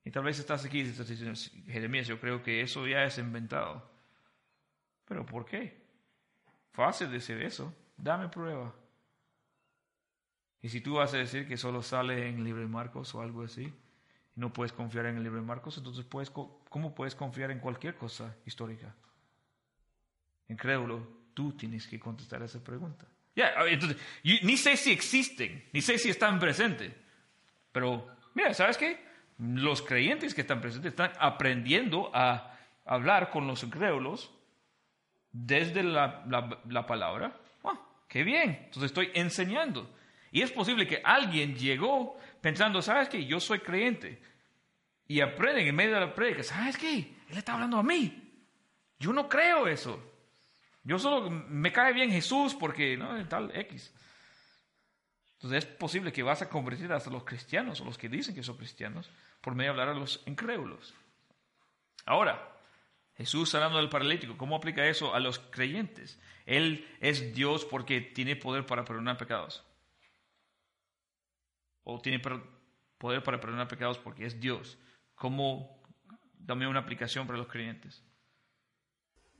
Y 0.04 0.12
tal 0.12 0.24
vez 0.24 0.40
estás 0.40 0.66
aquí 0.66 0.80
y 0.80 0.82
estás 0.82 1.08
diciendo, 1.08 1.36
"Sí, 1.36 1.64
Jeremías, 1.68 2.08
yo 2.08 2.20
creo 2.20 2.42
que 2.42 2.62
eso 2.62 2.88
ya 2.88 3.04
es 3.04 3.18
inventado. 3.18 3.90
¿Pero 5.06 5.26
por 5.26 5.46
qué? 5.46 5.82
Fácil 6.72 7.12
decir 7.12 7.42
eso. 7.42 7.74
Dame 7.98 8.30
prueba. 8.30 8.74
Y 10.62 10.70
si 10.70 10.82
tú 10.82 10.96
vas 10.96 11.14
a 11.14 11.18
decir 11.18 11.48
que 11.48 11.58
solo 11.58 11.82
sale 11.82 12.30
en 12.30 12.38
el 12.38 12.44
libro 12.44 12.62
de 12.62 12.68
Marcos 12.68 13.14
o 13.16 13.22
algo 13.22 13.44
así, 13.44 13.64
y 13.64 14.40
no 14.40 14.54
puedes 14.54 14.72
confiar 14.72 15.08
en 15.08 15.18
el 15.18 15.24
libro 15.24 15.40
de 15.40 15.46
Marcos, 15.46 15.78
entonces 15.78 16.06
puedes, 16.06 16.30
¿cómo 16.30 16.96
puedes 16.96 17.16
confiar 17.16 17.52
en 17.52 17.60
cualquier 17.60 17.96
cosa 17.96 18.36
histórica? 18.46 18.96
Incrédulo, 20.48 21.08
tú 21.34 21.54
tienes 21.54 21.88
que 21.88 22.00
contestar 22.00 22.42
esa 22.44 22.64
pregunta. 22.64 23.08
Ya, 23.36 23.64
ver, 23.64 23.74
entonces, 23.74 23.98
yo 24.24 24.36
ni 24.44 24.58
sé 24.58 24.78
si 24.78 24.92
existen, 24.92 25.70
ni 25.74 25.82
sé 25.82 25.98
si 25.98 26.10
están 26.10 26.40
presentes, 26.40 26.94
pero 27.72 28.08
mira, 28.34 28.54
¿sabes 28.54 28.78
qué? 28.78 29.11
Los 29.42 29.82
creyentes 29.82 30.36
que 30.36 30.42
están 30.42 30.62
presentes 30.62 30.92
están 30.92 31.14
aprendiendo 31.20 32.12
a 32.14 32.56
hablar 32.86 33.32
con 33.32 33.48
los 33.48 33.64
incrédulos 33.64 34.32
desde 35.32 35.82
la, 35.84 36.24
la- 36.28 36.60
la 36.70 36.86
palabra. 36.86 37.36
Ah, 37.64 37.80
¡Qué 38.08 38.24
bien! 38.24 38.52
Entonces 38.66 38.84
estoy 38.92 39.10
enseñando. 39.16 39.90
Y 40.32 40.42
es 40.44 40.52
posible 40.52 40.86
que 40.88 41.02
alguien 41.04 41.56
llegó 41.56 42.18
pensando, 42.40 42.82
¿sabes 42.82 43.10
qué? 43.10 43.26
Yo 43.26 43.40
soy 43.40 43.60
creyente. 43.60 44.22
Y 45.08 45.22
aprenden 45.22 45.68
en 45.68 45.76
medio 45.76 45.96
de 45.96 46.02
la 46.02 46.14
prédica, 46.14 46.44
¿sabes 46.44 46.78
qué? 46.78 47.16
Él 47.30 47.38
está 47.38 47.54
hablando 47.54 47.78
a 47.78 47.84
mí. 47.84 48.32
Yo 49.00 49.12
no 49.12 49.28
creo 49.28 49.68
eso. 49.68 50.00
Yo 50.84 51.00
solo 51.00 51.30
me 51.32 51.72
cae 51.72 51.94
bien 51.94 52.12
Jesús 52.12 52.54
porque, 52.54 52.96
¿no? 52.96 53.28
Tal 53.28 53.52
X. 53.56 53.92
Entonces 55.38 55.66
es 55.66 55.70
posible 55.72 56.12
que 56.14 56.22
vas 56.24 56.42
a 56.44 56.50
convertir 56.50 56.92
hasta 56.94 57.10
los 57.10 57.24
cristianos 57.24 57.82
o 57.82 57.86
los 57.86 57.98
que 57.98 58.08
dicen 58.08 58.36
que 58.36 58.44
son 58.44 58.58
cristianos 58.58 59.10
por 59.42 59.56
medio 59.56 59.74
de 59.74 59.82
hablar 59.82 59.96
a 59.96 60.00
los 60.00 60.22
incrédulos. 60.26 60.94
Ahora, 62.06 62.52
Jesús 63.16 63.50
sanando 63.50 63.78
al 63.78 63.90
paralítico, 63.90 64.38
¿cómo 64.38 64.56
aplica 64.56 64.88
eso 64.88 65.14
a 65.14 65.20
los 65.20 65.40
creyentes? 65.40 66.20
Él 66.46 66.88
es 67.00 67.34
Dios 67.36 67.66
porque 67.66 68.02
tiene 68.02 68.36
poder 68.36 68.66
para 68.66 68.86
perdonar 68.86 69.18
pecados. 69.18 69.64
o 71.84 72.00
tiene 72.00 72.22
poder 72.98 73.24
para 73.24 73.40
perdonar 73.40 73.68
pecados 73.68 73.98
porque 73.98 74.26
es 74.26 74.40
Dios. 74.40 74.78
¿Cómo 75.16 75.82
también 76.46 76.70
una 76.70 76.80
aplicación 76.80 77.26
para 77.26 77.40
los 77.40 77.48
creyentes? 77.48 78.04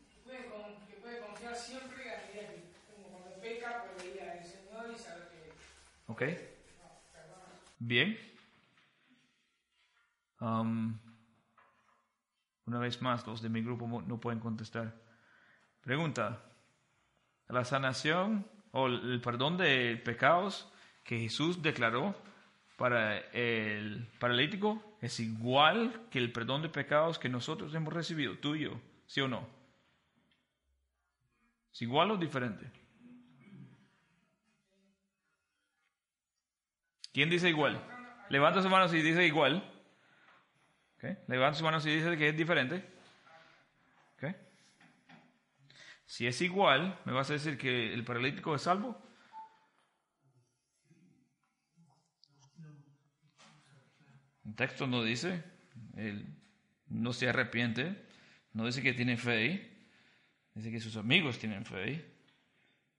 Que 0.10 0.96
puede, 0.98 1.20
confiar 1.20 1.56
siempre 1.56 2.04
como 2.96 3.10
cuando 3.10 3.40
peca, 3.40 3.86
puede 3.96 4.16
ir 4.16 4.22
al 4.22 4.44
Señor 4.44 4.92
y 4.94 4.98
saber 4.98 5.30
que 5.30 5.52
¿Ok? 6.08 6.24
Bien. 7.80 8.31
Una 10.42 11.00
vez 12.80 13.02
más, 13.02 13.26
los 13.28 13.42
de 13.42 13.50
mi 13.50 13.62
grupo 13.62 13.88
no 14.02 14.20
pueden 14.20 14.40
contestar. 14.40 14.96
Pregunta. 15.82 16.42
La 17.48 17.64
sanación 17.64 18.46
o 18.72 18.88
el 18.88 19.22
perdón 19.22 19.58
de 19.58 19.98
pecados 19.98 20.68
que 21.04 21.20
Jesús 21.20 21.62
declaró 21.62 22.16
para 22.78 23.18
el 23.18 24.08
paralítico 24.20 24.98
es 25.02 25.20
igual 25.20 26.08
que 26.10 26.20
el 26.20 26.32
perdón 26.32 26.62
de 26.62 26.70
pecados 26.70 27.20
que 27.20 27.30
nosotros 27.30 27.74
hemos 27.76 27.94
recibido, 27.94 28.38
tú 28.38 28.56
y 28.56 28.62
yo, 28.62 28.80
¿sí 29.06 29.22
o 29.22 29.28
no? 29.28 29.48
¿Es 31.74 31.82
igual 31.82 32.12
o 32.12 32.18
diferente? 32.18 32.72
¿Quién 37.14 37.30
dice 37.30 37.50
igual? 37.50 37.84
Levanta 38.30 38.62
sus 38.62 38.72
manos 38.72 38.94
y 38.94 39.02
dice 39.02 39.26
igual. 39.26 39.71
¿Ok? 41.02 41.18
Levanta 41.28 41.56
sus 41.56 41.64
manos 41.64 41.86
y 41.86 41.96
dice 41.96 42.16
que 42.18 42.30
es 42.30 42.38
diferente. 42.38 42.86
Si 46.06 46.28
es 46.28 46.42
igual, 46.42 47.00
¿me 47.06 47.14
vas 47.14 47.30
a 47.30 47.34
decir 47.34 47.58
que 47.58 47.94
el 47.94 48.04
paralítico 48.04 48.54
es 48.54 48.64
salvo? 48.64 49.02
El 54.46 54.54
texto 54.56 54.88
no 54.88 55.04
dice, 55.04 55.42
él 55.96 56.26
no 56.90 57.14
se 57.14 57.30
arrepiente, 57.30 57.96
no 58.52 58.66
dice 58.66 58.82
que 58.82 58.92
tiene 58.92 59.16
fe, 59.16 59.72
dice 60.54 60.70
que 60.70 60.82
sus 60.82 60.98
amigos 60.98 61.40
tienen 61.40 61.66
fe, 61.66 62.06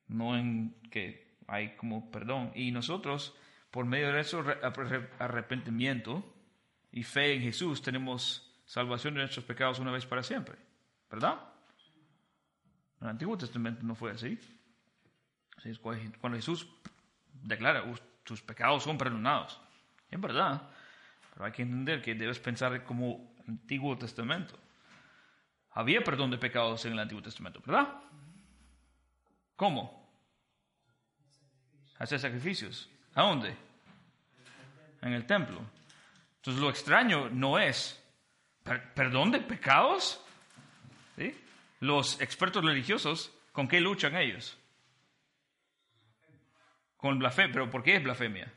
no 0.09 0.35
en 0.39 0.75
que 0.91 1.37
hay 1.49 1.77
como 1.77 2.11
perdón. 2.11 2.51
Y 2.55 2.71
nosotros, 2.71 3.37
por 3.71 3.85
medio 3.85 4.11
de 4.11 4.21
eso 4.23 4.43
re- 4.43 4.59
arre- 4.63 5.11
arrepentimiento 5.19 6.32
y 6.93 7.03
fe 7.03 7.35
en 7.35 7.43
Jesús, 7.43 7.83
tenemos 7.83 8.55
salvación 8.67 9.15
de 9.15 9.21
nuestros 9.21 9.45
pecados 9.45 9.79
una 9.79 9.91
vez 9.91 10.07
para 10.07 10.23
siempre, 10.23 10.57
¿verdad? 11.11 11.41
En 13.01 13.07
el 13.07 13.11
Antiguo 13.11 13.37
Testamento 13.37 13.83
no 13.83 13.95
fue 13.95 14.13
así. 14.13 14.39
Cuando 16.21 16.37
Jesús 16.37 16.69
declara, 17.33 17.83
"Uh, 17.85 17.97
tus 18.25 18.43
pecados 18.43 18.85
son 18.85 18.99
perdonados. 18.99 19.61
Es 20.11 20.21
verdad, 20.21 20.63
pero 21.33 21.47
hay 21.47 21.53
que 21.53 21.63
entender 21.63 22.03
que 22.03 22.15
debes 22.15 22.39
pensar 22.39 22.85
como 22.85 23.35
Antiguo 23.49 23.97
Testamento. 23.97 24.59
Había 25.71 26.05
perdón 26.05 26.31
de 26.31 26.39
pecados 26.39 26.85
en 26.85 26.93
el 26.93 26.99
Antiguo 26.99 27.23
Testamento, 27.23 27.61
¿verdad? 27.65 27.89
¿Cómo? 29.57 30.11
Hacer 31.99 32.21
sacrificios. 32.21 32.89
¿A 33.15 33.23
dónde? 33.23 33.57
En 35.01 35.13
el 35.13 35.27
templo. 35.27 35.61
Entonces 36.43 36.61
lo 36.61 36.71
extraño 36.71 37.29
no 37.31 37.59
es 37.59 38.03
per- 38.65 38.93
perdón 38.95 39.31
de 39.31 39.41
pecados. 39.41 40.21
¿Sí? 41.17 41.35
Los 41.81 42.21
expertos 42.21 42.65
religiosos, 42.65 43.33
¿con 43.53 43.69
qué 43.69 43.81
luchan 43.81 44.17
ellos? 44.17 44.59
Con 46.97 47.19
blasfemia. 47.19 47.53
¿Pero 47.53 47.71
por 47.71 47.83
qué 47.83 47.97
es 47.97 48.03
blasfemia? 48.03 48.53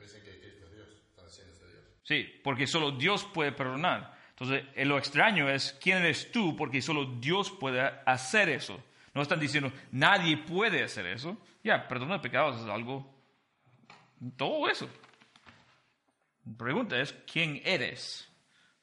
Dicen 0.00 0.22
que 0.22 0.38
Cristo 0.40 0.66
es 0.66 0.72
Dios, 0.76 0.88
están 1.10 1.26
diciendo 1.26 1.54
ese 1.54 1.66
Dios. 1.66 1.84
Sí, 2.04 2.40
porque 2.44 2.66
solo 2.66 2.92
Dios 2.92 3.24
puede 3.24 3.52
perdonar. 3.52 4.16
Entonces, 4.30 4.64
eh, 4.74 4.84
lo 4.84 4.98
extraño 4.98 5.48
es 5.48 5.78
quién 5.80 5.98
eres 5.98 6.30
tú, 6.32 6.56
porque 6.56 6.82
solo 6.82 7.04
Dios 7.04 7.50
puede 7.50 7.80
hacer 8.06 8.48
eso. 8.48 8.82
No 9.14 9.22
están 9.22 9.38
diciendo 9.40 9.72
nadie 9.92 10.36
puede 10.36 10.82
hacer 10.82 11.06
eso. 11.06 11.36
Ya, 11.62 11.86
perdón 11.86 12.08
de 12.10 12.18
pecados 12.18 12.60
es 12.60 12.66
algo. 12.68 13.08
Todo 14.36 14.68
eso. 14.68 14.88
La 16.44 16.56
pregunta 16.56 17.00
es 17.00 17.12
quién 17.30 17.60
eres, 17.64 18.28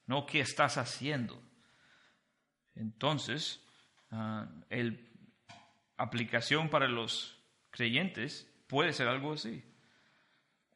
no 0.06 0.26
qué 0.26 0.40
estás 0.40 0.78
haciendo. 0.78 1.42
Entonces, 2.76 3.62
ah, 4.12 4.48
el 4.70 5.10
aplicación 6.00 6.70
para 6.70 6.88
los 6.88 7.38
creyentes 7.70 8.50
puede 8.68 8.94
ser 8.94 9.08
algo 9.08 9.34
así. 9.34 9.64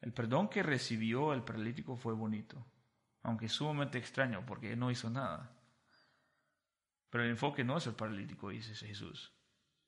El 0.01 0.11
perdón 0.11 0.49
que 0.49 0.61
recibió 0.61 1.33
el 1.33 1.43
paralítico 1.43 1.95
fue 1.95 2.13
bonito, 2.13 2.65
aunque 3.23 3.47
sumamente 3.47 3.97
extraño 3.97 4.45
porque 4.45 4.75
no 4.75 4.91
hizo 4.91 5.09
nada. 5.09 5.49
Pero 7.09 7.23
el 7.23 7.29
enfoque 7.31 7.63
no 7.63 7.77
es 7.77 7.87
el 7.87 7.93
paralítico, 7.93 8.49
dice 8.49 8.75
Jesús. 8.75 9.31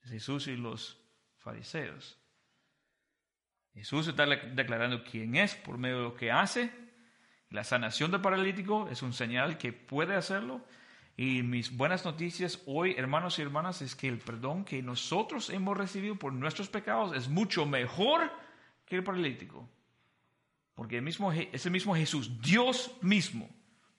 Es 0.04 0.12
Jesús 0.12 0.48
y 0.48 0.56
los 0.56 1.04
fariseos. 1.36 2.18
Jesús 3.74 4.08
está 4.08 4.26
declarando 4.26 5.04
quién 5.04 5.36
es 5.36 5.54
por 5.56 5.78
medio 5.78 5.98
de 5.98 6.04
lo 6.04 6.16
que 6.16 6.32
hace. 6.32 6.72
La 7.56 7.64
sanación 7.64 8.12
del 8.12 8.20
paralítico 8.20 8.90
es 8.92 9.02
un 9.02 9.14
señal 9.14 9.58
que 9.58 9.72
puede 9.72 10.14
hacerlo. 10.14 10.60
Y 11.16 11.42
mis 11.42 11.78
buenas 11.78 12.04
noticias 12.04 12.62
hoy, 12.66 12.96
hermanos 12.98 13.40
y 13.40 13.44
hermanas, 13.44 13.82
es 13.82 13.96
que 13.96 14.10
el 14.10 14.18
perdón 14.18 14.66
que 14.66 14.84
nosotros 14.84 15.50
hemos 15.50 15.78
recibido 15.78 16.18
por 16.18 16.34
nuestros 16.34 16.68
pecados 16.68 17.16
es 17.16 17.30
mucho 17.30 17.66
mejor 17.66 18.30
que 18.86 18.98
el 18.98 19.06
paralítico. 19.06 19.70
Porque 20.74 20.98
el 20.98 21.04
mismo, 21.04 21.32
ese 21.32 21.70
mismo 21.70 21.96
Jesús, 21.96 22.42
Dios 22.42 22.92
mismo, 23.02 23.50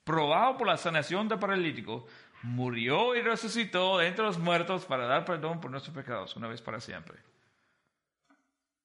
probado 0.03 0.57
por 0.57 0.67
la 0.67 0.77
sanación 0.77 1.27
del 1.27 1.39
paralítico, 1.39 2.05
murió 2.43 3.15
y 3.15 3.21
resucitó 3.21 3.97
de 3.97 4.05
entre 4.05 4.23
los 4.23 4.37
muertos 4.37 4.85
para 4.85 5.07
dar 5.07 5.25
perdón 5.25 5.59
por 5.59 5.71
nuestros 5.71 5.95
pecados 5.95 6.35
una 6.35 6.47
vez 6.47 6.61
para 6.61 6.79
siempre. 6.79 7.17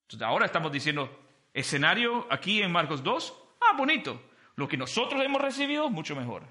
Entonces 0.05 0.27
ahora 0.27 0.47
estamos 0.47 0.73
diciendo, 0.73 1.15
escenario 1.53 2.27
aquí 2.31 2.63
en 2.63 2.73
Marcos 2.73 3.03
2, 3.03 3.35
ah, 3.61 3.77
bonito. 3.77 4.32
Lo 4.57 4.69
que 4.69 4.77
nosotros 4.77 5.23
hemos 5.23 5.41
recibido, 5.41 5.91
mucho 5.91 6.15
mejor. 6.15 6.45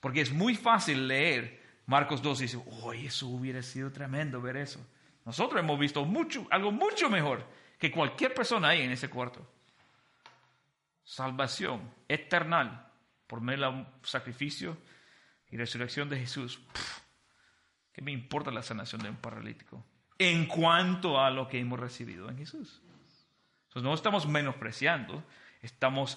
Porque 0.00 0.20
es 0.20 0.32
muy 0.32 0.54
fácil 0.54 1.08
leer 1.08 1.62
Marcos 1.86 2.22
2 2.22 2.40
y 2.40 2.44
decir, 2.44 2.60
uy, 2.82 3.06
eso 3.06 3.26
hubiera 3.28 3.62
sido 3.62 3.90
tremendo 3.90 4.40
ver 4.40 4.56
eso. 4.56 4.80
Nosotros 5.24 5.60
hemos 5.60 5.78
visto 5.78 6.04
mucho, 6.04 6.46
algo 6.50 6.70
mucho 6.70 7.10
mejor 7.10 7.44
que 7.78 7.90
cualquier 7.90 8.34
persona 8.34 8.68
ahí 8.68 8.82
en 8.82 8.92
ese 8.92 9.10
cuarto. 9.10 9.46
Salvación 11.04 11.90
eterna 12.06 12.90
por 13.26 13.40
medio 13.40 13.72
del 13.72 13.86
sacrificio 14.02 14.76
y 15.50 15.56
resurrección 15.56 16.08
de 16.08 16.18
Jesús. 16.18 16.58
Pff, 16.72 16.98
¿Qué 17.98 18.04
me 18.04 18.12
importa 18.12 18.52
la 18.52 18.62
sanación 18.62 19.02
de 19.02 19.10
un 19.10 19.16
paralítico? 19.16 19.84
En 20.18 20.46
cuanto 20.46 21.20
a 21.20 21.30
lo 21.30 21.48
que 21.48 21.58
hemos 21.58 21.80
recibido 21.80 22.28
en 22.28 22.38
Jesús. 22.38 22.80
Entonces 23.64 23.82
no 23.82 23.92
estamos 23.92 24.28
menospreciando, 24.28 25.24
estamos 25.62 26.16